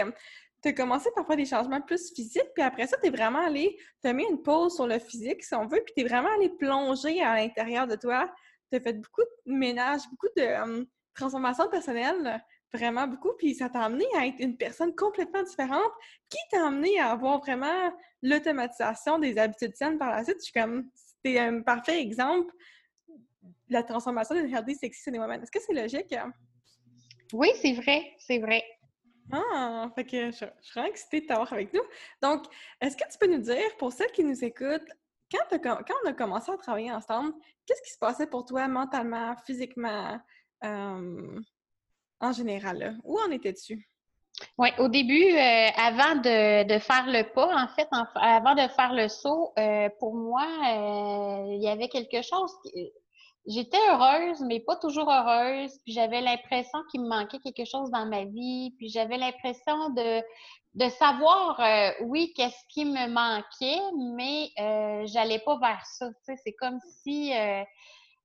[0.61, 3.47] tu as commencé par faire des changements plus physiques, puis après ça, tu es vraiment
[3.47, 6.09] allé, tu as mis une pause sur le physique, si on veut, puis tu es
[6.09, 8.29] vraiment allé plonger à l'intérieur de toi.
[8.73, 12.43] Tu as fait beaucoup de ménage, beaucoup de hum, transformation personnelle
[12.73, 15.93] vraiment beaucoup, puis ça t'a amené à être une personne complètement différente,
[16.29, 17.93] qui t'a amené à avoir vraiment
[18.23, 20.39] l'automatisation des habitudes saines par la suite.
[20.39, 22.53] Je suis comme, c'était un parfait exemple
[23.43, 25.35] de la transformation d'une healthy sexy des moments.
[25.35, 26.15] Est-ce que c'est logique?
[27.33, 28.63] Oui, c'est vrai, c'est vrai.
[29.31, 31.83] Ah, fait que je, je suis vraiment excitée de t'avoir avec nous.
[32.21, 32.45] Donc,
[32.81, 34.89] est-ce que tu peux nous dire, pour celles qui nous écoutent,
[35.31, 37.33] quand, quand on a commencé à travailler ensemble,
[37.67, 40.21] qu'est-ce qui se passait pour toi mentalement, physiquement?
[40.65, 41.41] Euh,
[42.23, 42.97] en général?
[43.05, 43.87] Où en étais-tu?
[44.59, 49.09] Oui, au début, euh, avant de, faire le pas, en fait, avant de faire le
[49.09, 52.53] saut, euh, pour moi, euh, il y avait quelque chose.
[53.47, 55.73] J'étais heureuse, mais pas toujours heureuse.
[55.85, 58.75] Puis j'avais l'impression qu'il me manquait quelque chose dans ma vie.
[58.79, 60.23] Puis j'avais l'impression de,
[60.75, 61.61] de savoir,
[62.03, 63.81] oui, qu'est-ce qui me manquait,
[64.17, 66.09] mais j'allais pas vers ça.
[66.23, 67.33] C'est comme si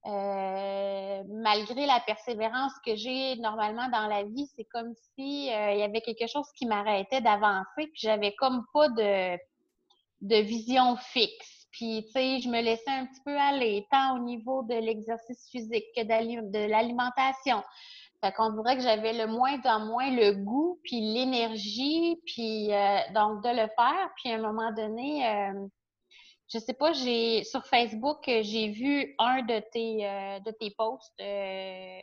[0.08, 5.80] euh, malgré la persévérance que j'ai normalement dans la vie, c'est comme si euh, il
[5.80, 9.38] y avait quelque chose qui m'arrêtait d'avancer, puis j'avais comme pas de,
[10.22, 11.68] de vision fixe.
[11.72, 15.50] Puis, tu sais, je me laissais un petit peu aller, tant au niveau de l'exercice
[15.52, 17.62] physique que de l'alimentation.
[18.24, 23.00] Fait qu'on dirait que j'avais le moins en moins le goût, puis l'énergie, puis euh,
[23.14, 24.10] donc de le faire.
[24.16, 25.52] Puis à un moment donné,
[26.50, 31.20] je sais pas, j'ai sur Facebook, j'ai vu un de tes euh, de tes posts
[31.20, 32.00] euh,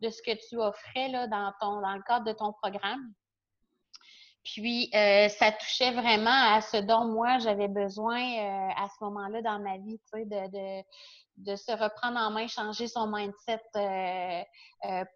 [0.00, 3.12] de ce que tu offrais là, dans ton dans le cadre de ton programme.
[4.44, 8.22] Puis euh, ça touchait vraiment à ce dont moi j'avais besoin
[8.76, 10.84] à ce moment-là dans ma vie, tu sais, de, de,
[11.50, 13.60] de, se reprendre en main, changer son mindset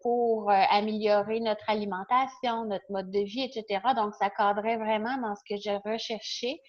[0.01, 3.81] pour améliorer notre alimentation, notre mode de vie, etc.
[3.95, 6.59] Donc ça cadrait vraiment dans ce que je recherchais.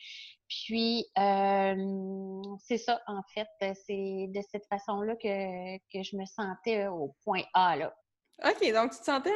[0.48, 3.48] Puis, euh, c'est ça, en fait.
[3.60, 7.94] C'est de cette façon-là que, que, je me sentais au point A, là.
[8.44, 9.30] OK, donc tu te sentais,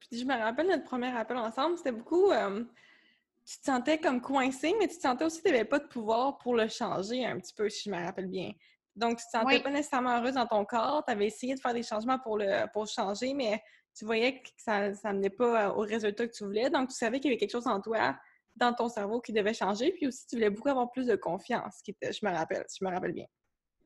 [0.00, 2.64] puis je me rappelle notre premier appel ensemble, c'était beaucoup, euh,
[3.46, 5.86] tu te sentais comme coincé, mais tu te sentais aussi que tu n'avais pas de
[5.86, 8.50] pouvoir pour le changer un petit peu, si je me rappelle bien.
[8.96, 11.02] Donc, tu ne te sentais pas nécessairement heureuse dans ton corps.
[11.06, 13.62] Tu avais essayé de faire des changements pour, le, pour changer, mais
[13.96, 16.68] tu voyais que ça n'amenait pas au résultat que tu voulais.
[16.68, 18.16] Donc, tu savais qu'il y avait quelque chose en toi,
[18.56, 19.92] dans ton cerveau, qui devait changer.
[19.92, 22.84] Puis aussi, tu voulais beaucoup avoir plus de confiance, qui était, je me rappelle, je
[22.84, 23.26] me rappelle bien.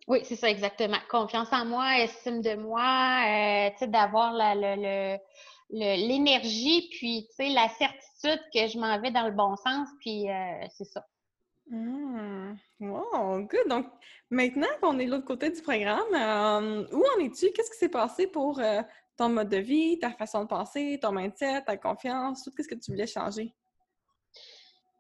[0.09, 0.99] Oui, c'est ça, exactement.
[1.11, 4.35] Confiance en moi, estime de moi, euh, tu sais, d'avoir
[5.71, 10.31] l'énergie, puis, tu sais, la certitude que je m'en vais dans le bon sens, puis
[10.31, 11.05] euh, c'est ça.
[11.69, 12.55] Mmh.
[12.79, 13.69] Wow, good.
[13.69, 13.87] Donc,
[14.31, 17.51] maintenant qu'on est de l'autre côté du programme, euh, où en es-tu?
[17.51, 18.61] Qu'est-ce qui s'est passé pour
[19.17, 22.77] ton mode de vie, ta façon de penser, ton mindset, ta confiance, tout ce que
[22.77, 23.53] tu voulais changer?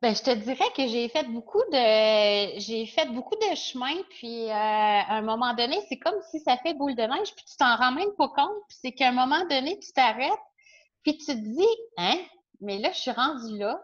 [0.06, 4.44] Ben, je te dirais que j'ai fait beaucoup de j'ai fait beaucoup de chemin, puis
[4.44, 7.56] euh, à un moment donné, c'est comme si ça fait boule de neige, puis tu
[7.56, 10.30] t'en rends même pas compte, puis c'est qu'à un moment donné, tu t'arrêtes,
[11.02, 12.18] puis tu te dis Hein,
[12.60, 13.80] mais là, je suis rendue là.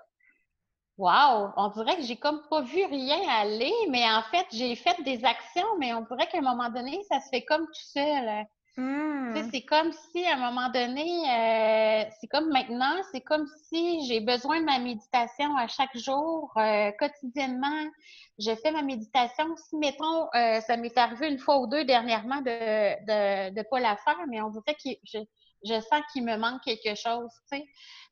[0.97, 1.55] Wow!
[1.57, 5.25] On dirait que j'ai comme pas vu rien aller, mais en fait, j'ai fait des
[5.25, 8.47] actions, mais on dirait qu'à un moment donné, ça se fait comme tout seul.
[8.79, 9.51] Mmh.
[9.51, 14.21] C'est comme si à un moment donné, euh, c'est comme maintenant, c'est comme si j'ai
[14.21, 17.91] besoin de ma méditation à chaque jour, euh, quotidiennement.
[18.39, 19.55] Je fais ma méditation.
[19.57, 23.81] Si, mettons, euh, ça m'est arrivé une fois ou deux dernièrement de ne de, pas
[23.81, 25.19] la faire, mais on dirait que je,
[25.65, 27.67] je sens qu'il me manque quelque chose, tu sais.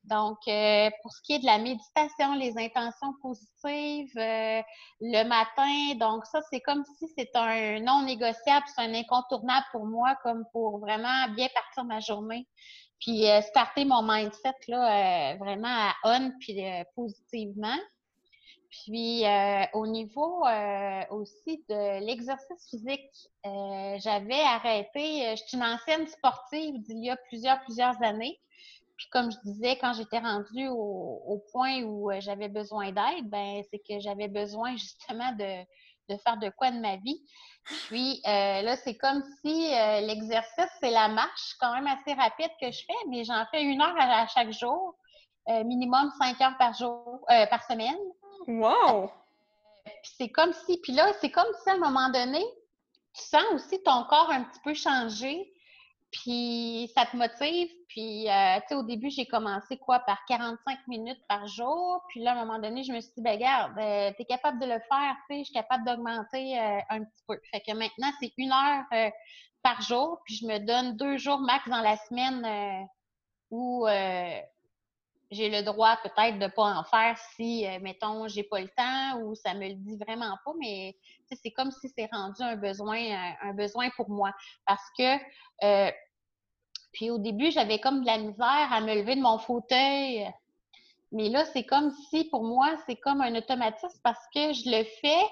[0.04, 4.62] Donc, euh, pour ce qui est de la méditation, les intentions positives, euh,
[5.00, 9.84] le matin, donc ça, c'est comme si c'est un non négociable, c'est un incontournable pour
[9.84, 12.48] moi, comme pour vraiment bien partir ma journée.
[12.98, 16.62] Puis, euh, starter mon mindset, là, vraiment à on, puis
[16.94, 17.76] positivement.
[18.70, 19.24] Puis
[19.72, 20.44] au niveau
[21.10, 23.10] aussi de l'exercice physique,
[23.44, 28.38] j'avais arrêté, je suis une ancienne sportive d'il y a plusieurs, plusieurs années.
[29.00, 33.62] Puis comme je disais, quand j'étais rendue au, point où euh, j'avais besoin d'aide, ben
[33.70, 35.64] c'est que j'avais besoin justement de,
[36.18, 37.18] faire de quoi de ma vie.
[37.86, 42.50] Puis euh, là, c'est comme si euh, l'exercice, c'est la marche quand même assez rapide
[42.60, 44.94] que je fais, mais j'en fais une heure à, chaque jour,
[45.48, 47.96] minimum cinq heures par jour, par semaine.
[48.46, 49.10] Wow!
[49.84, 52.44] puis c'est comme si, puis là, c'est comme si à un moment donné,
[53.14, 55.52] tu sens aussi ton corps un petit peu changer.
[56.10, 57.70] Puis ça te motive.
[57.88, 62.02] Puis, euh, tu sais, au début, j'ai commencé quoi par 45 minutes par jour.
[62.08, 64.24] Puis là, à un moment donné, je me suis dit, ben regarde, euh, tu es
[64.24, 67.38] capable de le faire, tu sais, je suis capable d'augmenter euh, un petit peu.
[67.52, 69.10] Fait que maintenant, c'est une heure
[69.62, 70.20] par jour.
[70.24, 72.88] Puis je me donne deux jours max dans la semaine
[73.50, 73.86] où
[75.30, 79.20] j'ai le droit peut-être de ne pas en faire si, mettons, j'ai pas le temps
[79.20, 80.96] ou ça me le dit vraiment pas, mais
[81.30, 82.98] c'est comme si c'est rendu un besoin,
[83.42, 84.32] un, besoin pour moi.
[84.66, 85.18] Parce que
[86.92, 90.28] puis au début, j'avais comme de la misère à me lever de mon fauteuil.
[91.12, 94.84] Mais là, c'est comme si pour moi, c'est comme un automatisme parce que je le
[95.00, 95.24] fais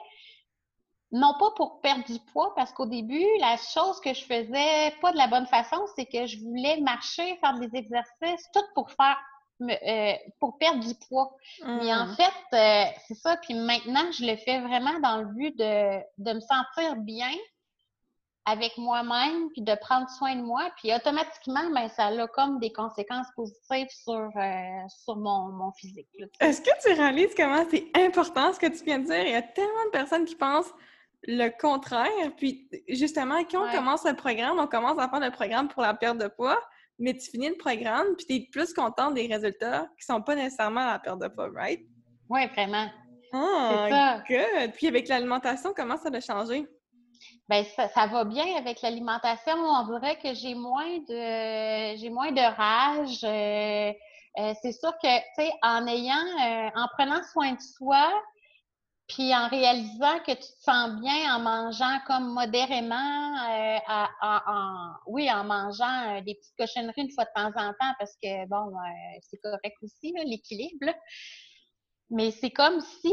[1.11, 5.11] non pas pour perdre du poids, parce qu'au début, la chose que je faisais pas
[5.12, 9.16] de la bonne façon, c'est que je voulais marcher, faire des exercices, tout pour faire
[9.61, 11.36] euh, pour perdre du poids.
[11.64, 12.16] Mais en mmh.
[12.16, 13.36] fait, euh, c'est ça.
[13.38, 17.32] Puis maintenant, je le fais vraiment dans le but de, de me sentir bien
[18.46, 20.70] avec moi-même, puis de prendre soin de moi.
[20.78, 26.09] Puis automatiquement, ben, ça a comme des conséquences positives sur, euh, sur mon, mon physique.
[26.40, 29.22] Est-ce que tu réalises comment c'est important ce que tu viens de dire?
[29.22, 30.72] Il y a tellement de personnes qui pensent
[31.24, 32.32] le contraire.
[32.36, 35.92] Puis justement, quand on commence le programme, on commence à faire le programme pour la
[35.94, 36.59] perte de poids
[36.99, 40.34] mais tu finis le programme, puis tu es plus contente des résultats qui sont pas
[40.34, 41.80] nécessairement la perte de poids, right?
[42.28, 42.88] Oui, vraiment.
[43.32, 44.72] Ah, good!
[44.74, 46.66] Puis avec l'alimentation, comment ça a changé?
[47.49, 49.55] Bien, ça, va bien avec l'alimentation.
[49.55, 53.24] On dirait que j'ai moins de j'ai moins de rage.
[53.24, 53.92] Euh,
[54.38, 58.12] euh, c'est sûr que, tu sais, en ayant, euh, en prenant soin de soi,
[59.09, 63.78] puis en réalisant que tu te sens bien en mangeant comme modérément, euh,
[64.20, 68.14] en, oui, en mangeant euh, des petites cochonneries une fois de temps en temps, parce
[68.22, 70.92] que, bon, euh, c'est correct aussi, l'équilibre.
[72.11, 73.12] Mais c'est comme si,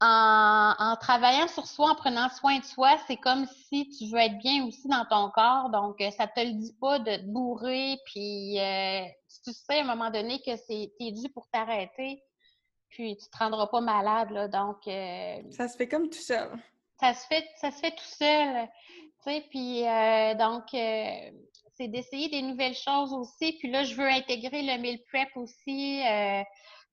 [0.00, 4.18] en, en, travaillant sur soi, en prenant soin de soi, c'est comme si tu veux
[4.18, 5.70] être bien aussi dans ton corps.
[5.70, 8.58] Donc, ça te le dit pas de te bourrer, puis
[9.44, 12.22] tu sais à un moment donné que c'est dû pour t'arrêter,
[12.96, 14.88] puis tu te rendras pas malade, là, donc...
[14.88, 16.48] Euh, ça se fait comme tout seul.
[16.98, 18.66] Ça se fait, ça se fait tout seul,
[19.22, 21.30] tu sais, puis euh, donc, euh,
[21.74, 26.00] c'est d'essayer des nouvelles choses aussi, puis là, je veux intégrer le meal prep aussi,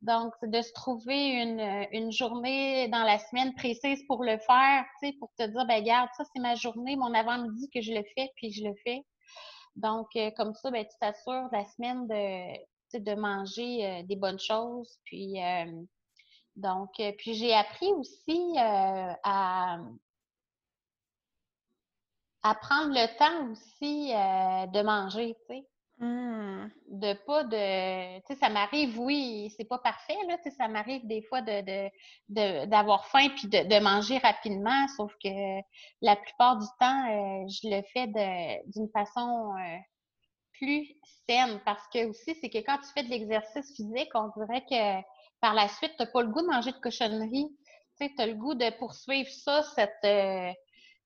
[0.01, 4.83] donc, c'est de se trouver une, une, journée dans la semaine précise pour le faire,
[5.01, 7.93] tu sais, pour te dire, ben regarde, ça, c'est ma journée, mon avant-midi que je
[7.93, 9.05] le fais, puis je le fais.
[9.77, 12.59] Donc, comme ça, ben, tu t'assures la semaine de,
[12.99, 14.97] de manger euh, des bonnes choses.
[15.05, 15.65] Puis, euh,
[16.55, 19.79] donc, euh, puis j'ai appris aussi à,
[22.43, 24.09] à prendre le temps aussi
[24.71, 25.67] de manger, tu sais.
[25.99, 26.69] Mmh.
[26.89, 28.19] De pas de.
[28.21, 30.37] Tu sais, ça m'arrive, oui, c'est pas parfait, là.
[30.37, 35.29] Tu sais, ça m'arrive des fois de, d'avoir faim puis de, manger rapidement, sauf que
[36.01, 38.07] la plupart du temps, euh, je le fais
[38.67, 39.77] d'une façon euh,
[40.53, 40.87] plus
[41.27, 45.01] saine parce que aussi, c'est que quand tu fais de l'exercice physique, on dirait que
[45.41, 47.47] par la suite, tu n'as pas le goût de manger de cochonnerie.
[47.99, 50.51] Tu sais, as le goût de poursuivre ça, cette, euh,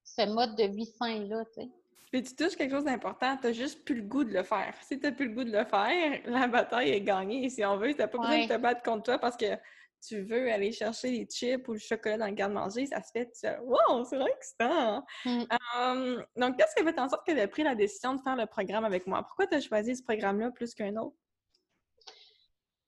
[0.04, 1.70] ce mode de vie sain-là, tu sais.
[2.14, 4.74] Mais tu touches quelque chose d'important, tu juste plus le goût de le faire.
[4.82, 7.50] Si tu plus le goût de le faire, la bataille est gagnée.
[7.50, 9.46] Si on veut, tu n'as pas besoin de te battre contre toi parce que
[10.06, 13.32] tu veux aller chercher les chips ou le chocolat dans le garde-manger, ça se fait,
[13.32, 15.06] tu wow, c'est vrai excitant!
[15.26, 15.44] Mmh.
[15.76, 18.22] Um, donc, qu'est-ce qui a fait en sorte que tu aies pris la décision de
[18.22, 19.24] faire le programme avec moi?
[19.24, 21.16] Pourquoi tu as choisi ce programme-là plus qu'un autre?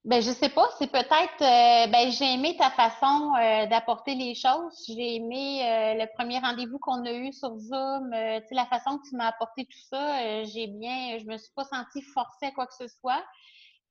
[0.06, 4.34] Ben, je sais pas, c'est peut-être, euh, ben, j'ai aimé ta façon euh, d'apporter les
[4.34, 4.86] choses.
[4.88, 8.98] J'ai aimé euh, le premier rendez-vous qu'on a eu sur Zoom, tu sais, la façon
[8.98, 10.44] que tu m'as apporté tout ça.
[10.46, 13.22] j'ai bien, je me suis pas sentie forcée à quoi que ce soit.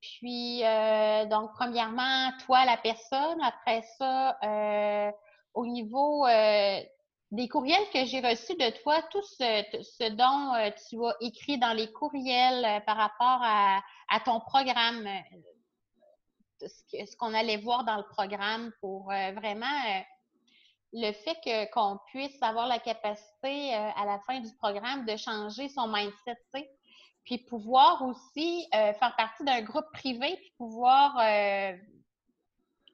[0.01, 0.62] Puis,
[1.28, 3.40] donc, premièrement, toi, la personne.
[3.42, 4.38] Après ça,
[5.55, 6.26] au niveau
[7.30, 11.90] des courriels que j'ai reçus de toi, tout ce, dont tu as écrit dans les
[11.92, 15.09] courriels par rapport à, à ton programme
[16.66, 20.01] ce qu'on allait voir dans le programme pour euh, vraiment euh,
[20.92, 25.68] le fait qu'on puisse avoir la capacité euh, à la fin du programme de changer
[25.68, 26.38] son mindset,
[27.29, 31.12] puis pouvoir aussi faire partie d'un groupe privé, puis pouvoir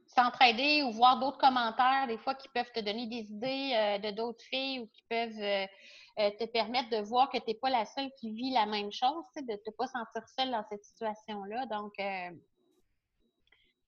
[0.07, 4.43] s'entraider ou voir d'autres commentaires, des fois qui peuvent te donner des idées de d'autres
[4.45, 5.69] filles ou qui peuvent
[6.17, 9.25] te permettre de voir que tu n'es pas la seule qui vit la même chose,
[9.37, 11.67] de ne pas sentir seule dans cette situation-là.
[11.67, 11.95] Donc,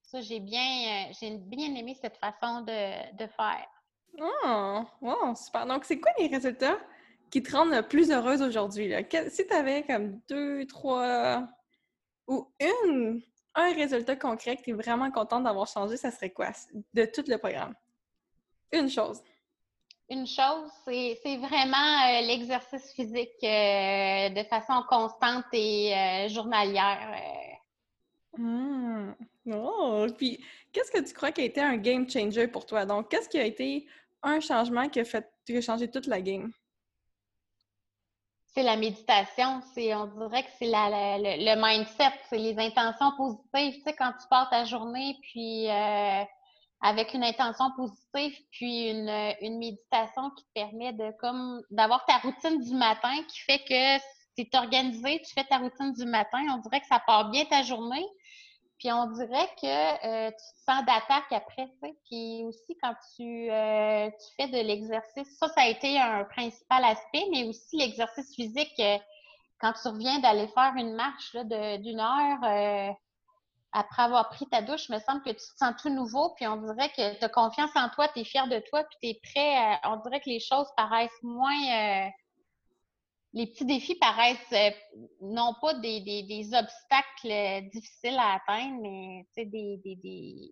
[0.06, 3.68] ça, j'ai bien, euh, bien aimé cette façon de, faire.
[4.18, 5.66] Oh, wow, super.
[5.66, 6.78] Donc, c'est quoi les résultats?
[7.30, 8.92] Qui te rendent plus heureuse aujourd'hui?
[9.28, 11.46] Si tu avais comme deux, trois
[12.26, 13.22] ou une,
[13.54, 16.50] un résultat concret que tu es vraiment contente d'avoir changé, ça serait quoi?
[16.94, 17.74] De tout le programme?
[18.72, 19.22] Une chose.
[20.08, 27.58] Une chose, c'est vraiment euh, l'exercice physique euh, de façon constante et journalière.
[28.38, 29.14] Mmh.
[29.52, 30.06] Oh!
[30.16, 32.84] Puis, qu'est-ce que tu crois qui a été un game changer pour toi?
[32.84, 33.86] Donc, qu'est-ce qui a été
[34.22, 36.52] un changement qui a fait qui a changé toute la game?
[38.56, 39.60] C'est la méditation.
[39.74, 43.74] C'est, on dirait que c'est la, le, mindset, c'est les intentions positives.
[43.74, 46.24] Tu sais, quand tu pars ta journée, puis euh,
[46.80, 49.10] avec une intention positive, puis une,
[49.42, 53.98] une, méditation qui te permet de comme d'avoir ta routine du matin qui fait que
[54.38, 57.44] tu es organisé, tu fais ta routine du matin, on dirait que ça part bien
[57.44, 58.06] ta journée.
[58.78, 61.96] Puis on dirait que euh, tu te sens d'attaque après, tu sais.
[62.04, 66.84] Puis aussi quand tu, euh, tu fais de l'exercice, ça, ça a été un principal
[66.84, 68.78] aspect, mais aussi l'exercice physique.
[68.80, 68.98] Euh,
[69.60, 72.94] quand tu reviens d'aller faire une marche d'une heure
[73.72, 76.46] après avoir pris ta douche, il me semble que tu te sens tout nouveau, puis
[76.46, 79.08] on dirait que tu as confiance en toi, tu es fier de toi, puis tu
[79.08, 79.80] es prêt.
[79.84, 82.10] on dirait que les choses paraissent moins
[83.36, 84.70] les petits défis paraissent euh,
[85.20, 90.50] non pas des, obstacles euh, difficiles à atteindre, mais des, des,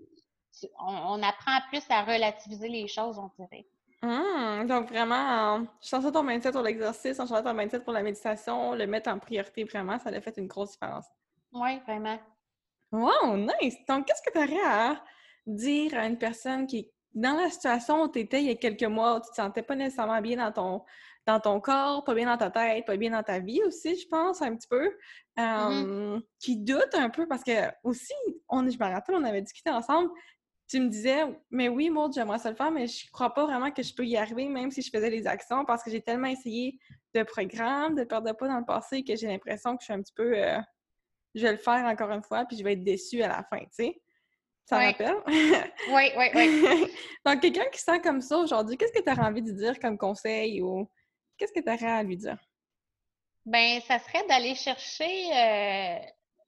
[0.78, 3.66] on, apprend plus à relativiser les choses, on dirait.
[4.02, 8.86] Mmh, donc vraiment, changer ton mindset pour l'exercice, changer ton mindset pour la méditation, le
[8.86, 11.06] mettre en priorité vraiment, ça a fait une grosse différence.
[11.54, 12.18] Oui, vraiment.
[12.92, 13.78] Wow, nice!
[13.88, 15.02] Donc, qu'est-ce que tu aurais à
[15.46, 18.56] dire à une personne qui est dans la situation où tu étais il y a
[18.56, 20.84] quelques mois, où tu te sentais pas nécessairement bien dans ton,
[21.26, 24.06] dans ton corps, pas bien dans ta tête, pas bien dans ta vie aussi, je
[24.08, 24.90] pense, un petit peu.
[25.38, 26.22] Mm-hmm.
[26.38, 28.14] Qui doute un peu parce que aussi,
[28.48, 30.10] on, je me rappelle, on avait discuté ensemble.
[30.68, 33.70] Tu me disais, mais oui, Maud, j'aimerais ça le faire, mais je crois pas vraiment
[33.70, 36.28] que je peux y arriver, même si je faisais les actions, parce que j'ai tellement
[36.28, 36.78] essayé
[37.14, 39.92] de programmes, de perdre de poids dans le passé, que j'ai l'impression que je suis
[39.92, 40.38] un petit peu.
[40.38, 40.58] Euh,
[41.34, 43.58] je vais le faire encore une fois, puis je vais être déçue à la fin,
[43.58, 44.00] tu sais.
[44.66, 45.16] Ça rappelle?
[45.26, 46.92] oui, oui, oui.
[47.26, 49.98] Donc, quelqu'un qui sent comme ça aujourd'hui, qu'est-ce que tu as envie de dire comme
[49.98, 50.88] conseil ou
[51.36, 52.38] Qu'est-ce que tu aurais à lui dire?
[53.46, 55.98] Ben, ça serait d'aller chercher euh,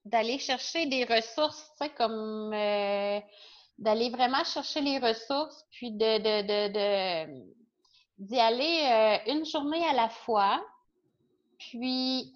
[0.06, 3.20] d'aller chercher des ressources, tu sais, comme euh,
[3.78, 7.26] d'aller vraiment chercher les ressources, puis de, de,
[8.18, 8.88] d'y aller
[9.28, 10.64] euh, une journée à la fois,
[11.58, 12.32] puis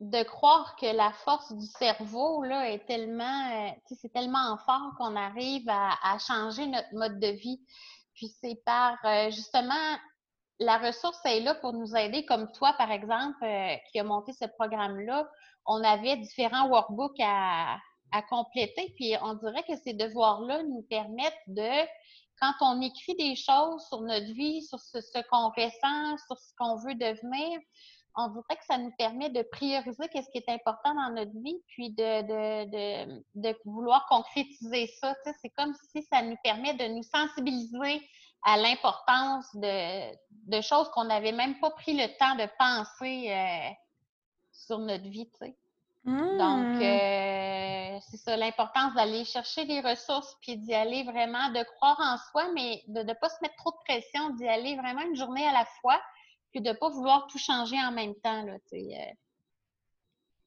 [0.00, 5.16] de croire que la force du cerveau là est tellement, sais, c'est tellement fort qu'on
[5.16, 7.60] arrive à changer notre mode de vie.
[8.18, 9.96] Puis c'est par euh, justement
[10.60, 14.32] la ressource est là pour nous aider, comme toi, par exemple, euh, qui a monté
[14.32, 15.28] ce programme-là.
[15.66, 17.78] On avait différents workbooks à,
[18.12, 18.92] à compléter.
[18.96, 21.86] Puis on dirait que ces devoirs-là nous permettent de,
[22.40, 24.98] quand on écrit des choses sur notre vie, sur ce,
[25.28, 27.60] qu'on ressent, sur ce qu'on veut devenir,
[28.16, 31.62] on dirait que ça nous permet de prioriser qu'est-ce qui est important dans notre vie,
[31.68, 35.14] puis de, de, de, vouloir concrétiser ça.
[35.40, 38.02] c'est comme si ça nous permet de nous sensibiliser
[38.44, 40.12] à l'importance de,
[40.48, 43.70] de, choses qu'on n'avait même pas pris le temps de penser euh,
[44.52, 45.28] sur notre vie.
[46.04, 46.82] Donc, mmh.
[46.82, 52.16] euh, c'est ça, l'importance d'aller chercher des ressources, puis d'y aller vraiment, de croire en
[52.30, 55.46] soi, mais de ne pas se mettre trop de pression, d'y aller vraiment une journée
[55.46, 56.00] à la fois,
[56.50, 58.42] puis de ne pas vouloir tout changer en même temps.
[58.42, 59.12] Là, euh.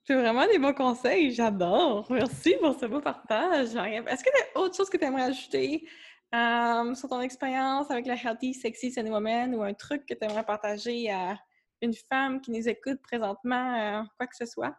[0.04, 2.06] C'est vraiment des bons conseils, j'adore.
[2.10, 3.76] Merci pour ce beau partage.
[3.76, 5.88] Est-ce qu'il y a autre chose que tu aimerais ajouter
[6.34, 10.24] euh, sur ton expérience avec la Healthy Sexy Sunny Woman ou un truc que tu
[10.24, 11.38] aimerais partager à
[11.82, 14.76] une femme qui nous écoute présentement, quoi que ce soit?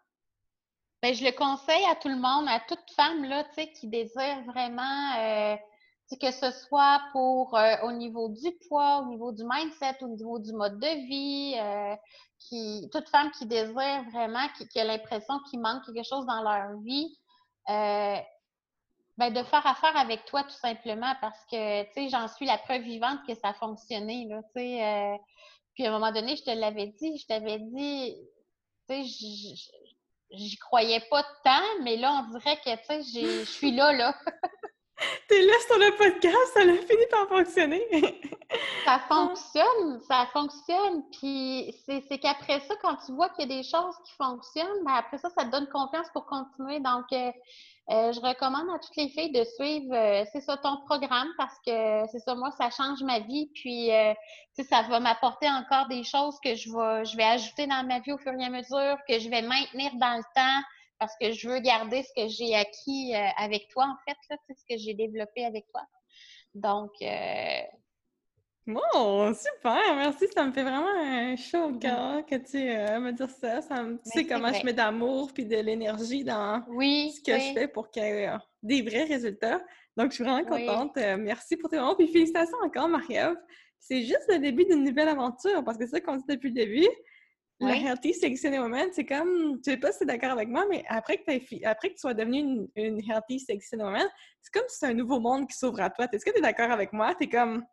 [1.03, 3.45] Bien, je le conseille à tout le monde, à toute femme là,
[3.75, 5.57] qui désire vraiment euh,
[6.19, 10.39] que ce soit pour euh, au niveau du poids, au niveau du mindset, au niveau
[10.39, 11.97] du mode de vie, euh,
[12.39, 16.79] qui, toute femme qui désire vraiment, qui, a l'impression qu'il manque quelque chose dans leur
[16.81, 17.17] vie,
[19.19, 22.59] ben, de faire affaire avec toi tout simplement parce que tu sais, j'en suis la
[22.59, 24.27] preuve vivante que ça a fonctionné.
[24.29, 28.17] Là, puis à un moment donné, je te l'avais dit, je t'avais dit,
[28.89, 29.69] tu sais,
[30.33, 34.15] j'y croyais pas tant, mais là, on dirait que, tu sais, je suis là, là.
[35.29, 37.83] T'es là sur le podcast, ça a fini par fonctionner.
[38.85, 41.03] ça fonctionne, ça fonctionne.
[41.13, 44.95] Puis c'est qu'après ça, quand tu vois qu'il y a des choses qui fonctionnent, ben
[44.95, 46.81] après ça, ça te donne confiance pour continuer.
[46.81, 47.31] Donc, euh,
[47.91, 51.57] euh, je recommande à toutes les filles de suivre, euh, c'est ça, ton programme parce
[51.67, 53.51] que c'est ça, moi, ça change ma vie.
[53.55, 53.91] Puis,
[54.69, 58.13] ça va m'apporter encore des choses que je vais, je vais ajouter dans ma vie
[58.13, 60.63] au fur et à mesure, que je vais maintenir dans le temps
[61.03, 64.65] parce que je veux garder ce que j'ai acquis avec toi, en fait, là, ce
[64.69, 65.83] que j'ai développé avec toi.
[66.55, 66.93] Donc,
[68.65, 70.29] Bon, super, merci.
[70.33, 73.61] Ça me fait vraiment un chaud au cœur que tu euh, me dises ça.
[73.61, 77.55] ça me, tu sais comment je mets d'amour puis de l'énergie dans ce que je
[77.55, 79.61] fais pour qu'il y ait euh, des vrais résultats.
[79.97, 80.97] Donc, je suis vraiment contente.
[80.97, 81.97] Euh, merci pour tes mots.
[81.97, 83.35] Puis félicitations encore, Marie-Ève.
[83.81, 86.55] C'est juste le début d'une nouvelle aventure parce que c'est ça qu'on dit depuis le
[86.55, 86.89] début.
[87.63, 90.65] La Healthy Sexy Woman, c'est comme, je sais pas si tu es d'accord avec moi,
[90.69, 94.07] mais après que, après que tu sois devenue une, une Healthy Sexy Woman,
[94.41, 96.07] c'est comme si c'est un nouveau monde qui s'ouvre à toi.
[96.13, 97.15] Est-ce que tu es d'accord avec moi?
[97.15, 97.65] Tu es comme,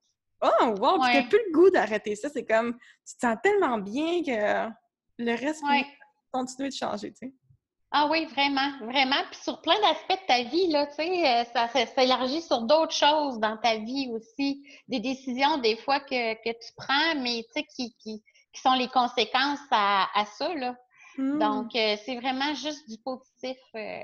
[0.42, 1.06] Oh, wow!
[1.06, 2.30] Tu n'as plus le goût d'arrêter ça.
[2.30, 2.74] C'est comme,
[3.06, 4.72] tu te sens tellement bien que
[5.18, 5.86] le reste ouais.
[6.32, 7.34] continue de changer, tu sais.
[7.92, 9.24] Ah oui, vraiment, vraiment.
[9.32, 12.94] Puis sur plein d'aspects de ta vie, là, tu sais, euh, ça, s'élargit sur d'autres
[12.94, 14.64] choses dans ta vie aussi.
[14.88, 18.24] Des décisions, des fois, que, que tu prends, mais tu sais, qui, qui,
[18.54, 20.76] qui, sont les conséquences à, à ça, là.
[21.18, 21.40] Hmm.
[21.40, 23.58] Donc, euh, c'est vraiment juste du positif.
[23.76, 24.02] Euh,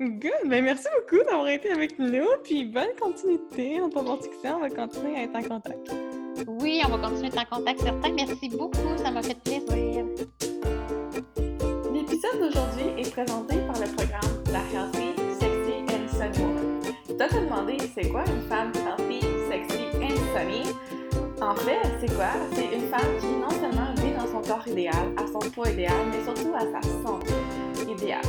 [0.00, 0.48] Good!
[0.48, 5.18] Ben merci beaucoup d'avoir été avec nous, puis bonne continuité en ton On va continuer
[5.18, 5.92] à être en contact.
[6.46, 8.10] Oui, on va continuer à être en contact, certain.
[8.14, 10.06] Merci beaucoup, ça m'a fait plaisir.
[11.92, 16.80] L'épisode d'aujourd'hui est présenté par le programme La Healthy, Sexy and Sunny Woman.
[17.06, 20.62] Tu te demandé c'est quoi une femme healthy, sexy and sunny?
[21.42, 22.32] En fait, c'est quoi?
[22.52, 25.94] C'est une femme qui non seulement vit dans son corps idéal, à son poids idéal,
[26.10, 27.32] mais surtout à sa santé
[27.88, 28.20] idéale.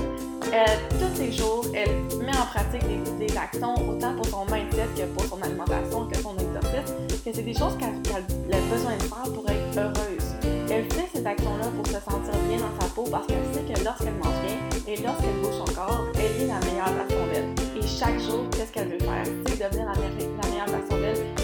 [0.54, 0.66] Euh,
[0.98, 2.84] tous les jours, elle met en pratique
[3.20, 6.94] des, actions autant pour son mindset que pour son alimentation, que son exercice,
[7.26, 10.32] que c'est des choses qu'elle a besoin de faire pour être heureuse.
[10.70, 13.84] Elle fait ces actions-là pour se sentir bien dans sa peau parce qu'elle sait que
[13.84, 17.82] lorsqu'elle mange bien et lorsqu'elle bouge son corps, elle est la meilleure version d'elle.
[17.82, 19.26] Et chaque jour, qu'est-ce qu'elle veut faire?
[19.48, 21.41] C'est devenir la, meilleure version d'elle.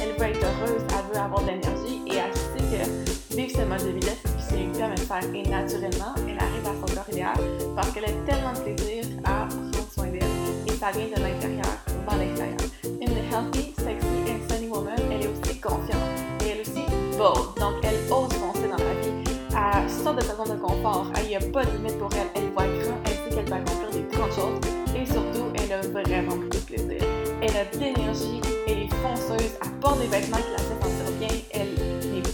[1.18, 4.58] Elle elle avoir de l'énergie et elle sait que vivre ce mode de vie-là, c'est
[4.58, 7.38] lui permet de faire et naturellement, elle arrive à son corps idéal
[7.76, 11.74] parce qu'elle a tellement de plaisir à prendre soin d'elle et ça vient de l'intérieur
[12.08, 12.58] vers l'extérieur.
[12.86, 15.98] Une healthy, sexy and sunny woman, elle est aussi confiante
[16.46, 16.86] et elle est aussi
[17.18, 17.58] bold.
[17.58, 19.24] Donc elle ose foncer dans la vie.
[19.50, 21.12] Elle sort de sa zone de confort.
[21.24, 22.30] Il n'y a pas de limite pour elle.
[22.36, 24.60] Elle voit grand, elle sait qu'elle peut accomplir des grandes choses
[24.96, 27.02] et surtout, elle a vraiment beaucoup de plaisir.
[27.42, 30.97] Elle a de l'énergie, elle est fonceuse, elle porte des vêtements qui la font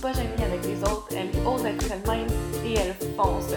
[0.03, 2.27] pas gênée avec les autres, elle ose être elle-même
[2.65, 3.53] et elle fonce.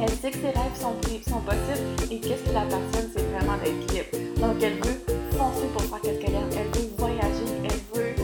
[0.00, 0.94] Elle sait que ses rêves sont,
[1.28, 4.40] sont possibles et qu'est-ce qui l'appartient, c'est vraiment d'être libre.
[4.40, 5.04] Donc, elle veut
[5.36, 8.14] foncer pour faire ce qu'elle aime, elle veut voyager, elle veut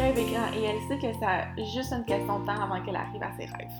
[0.00, 3.22] rêver grand et elle sait que c'est juste une question de temps avant qu'elle arrive
[3.22, 3.76] à ses rêves.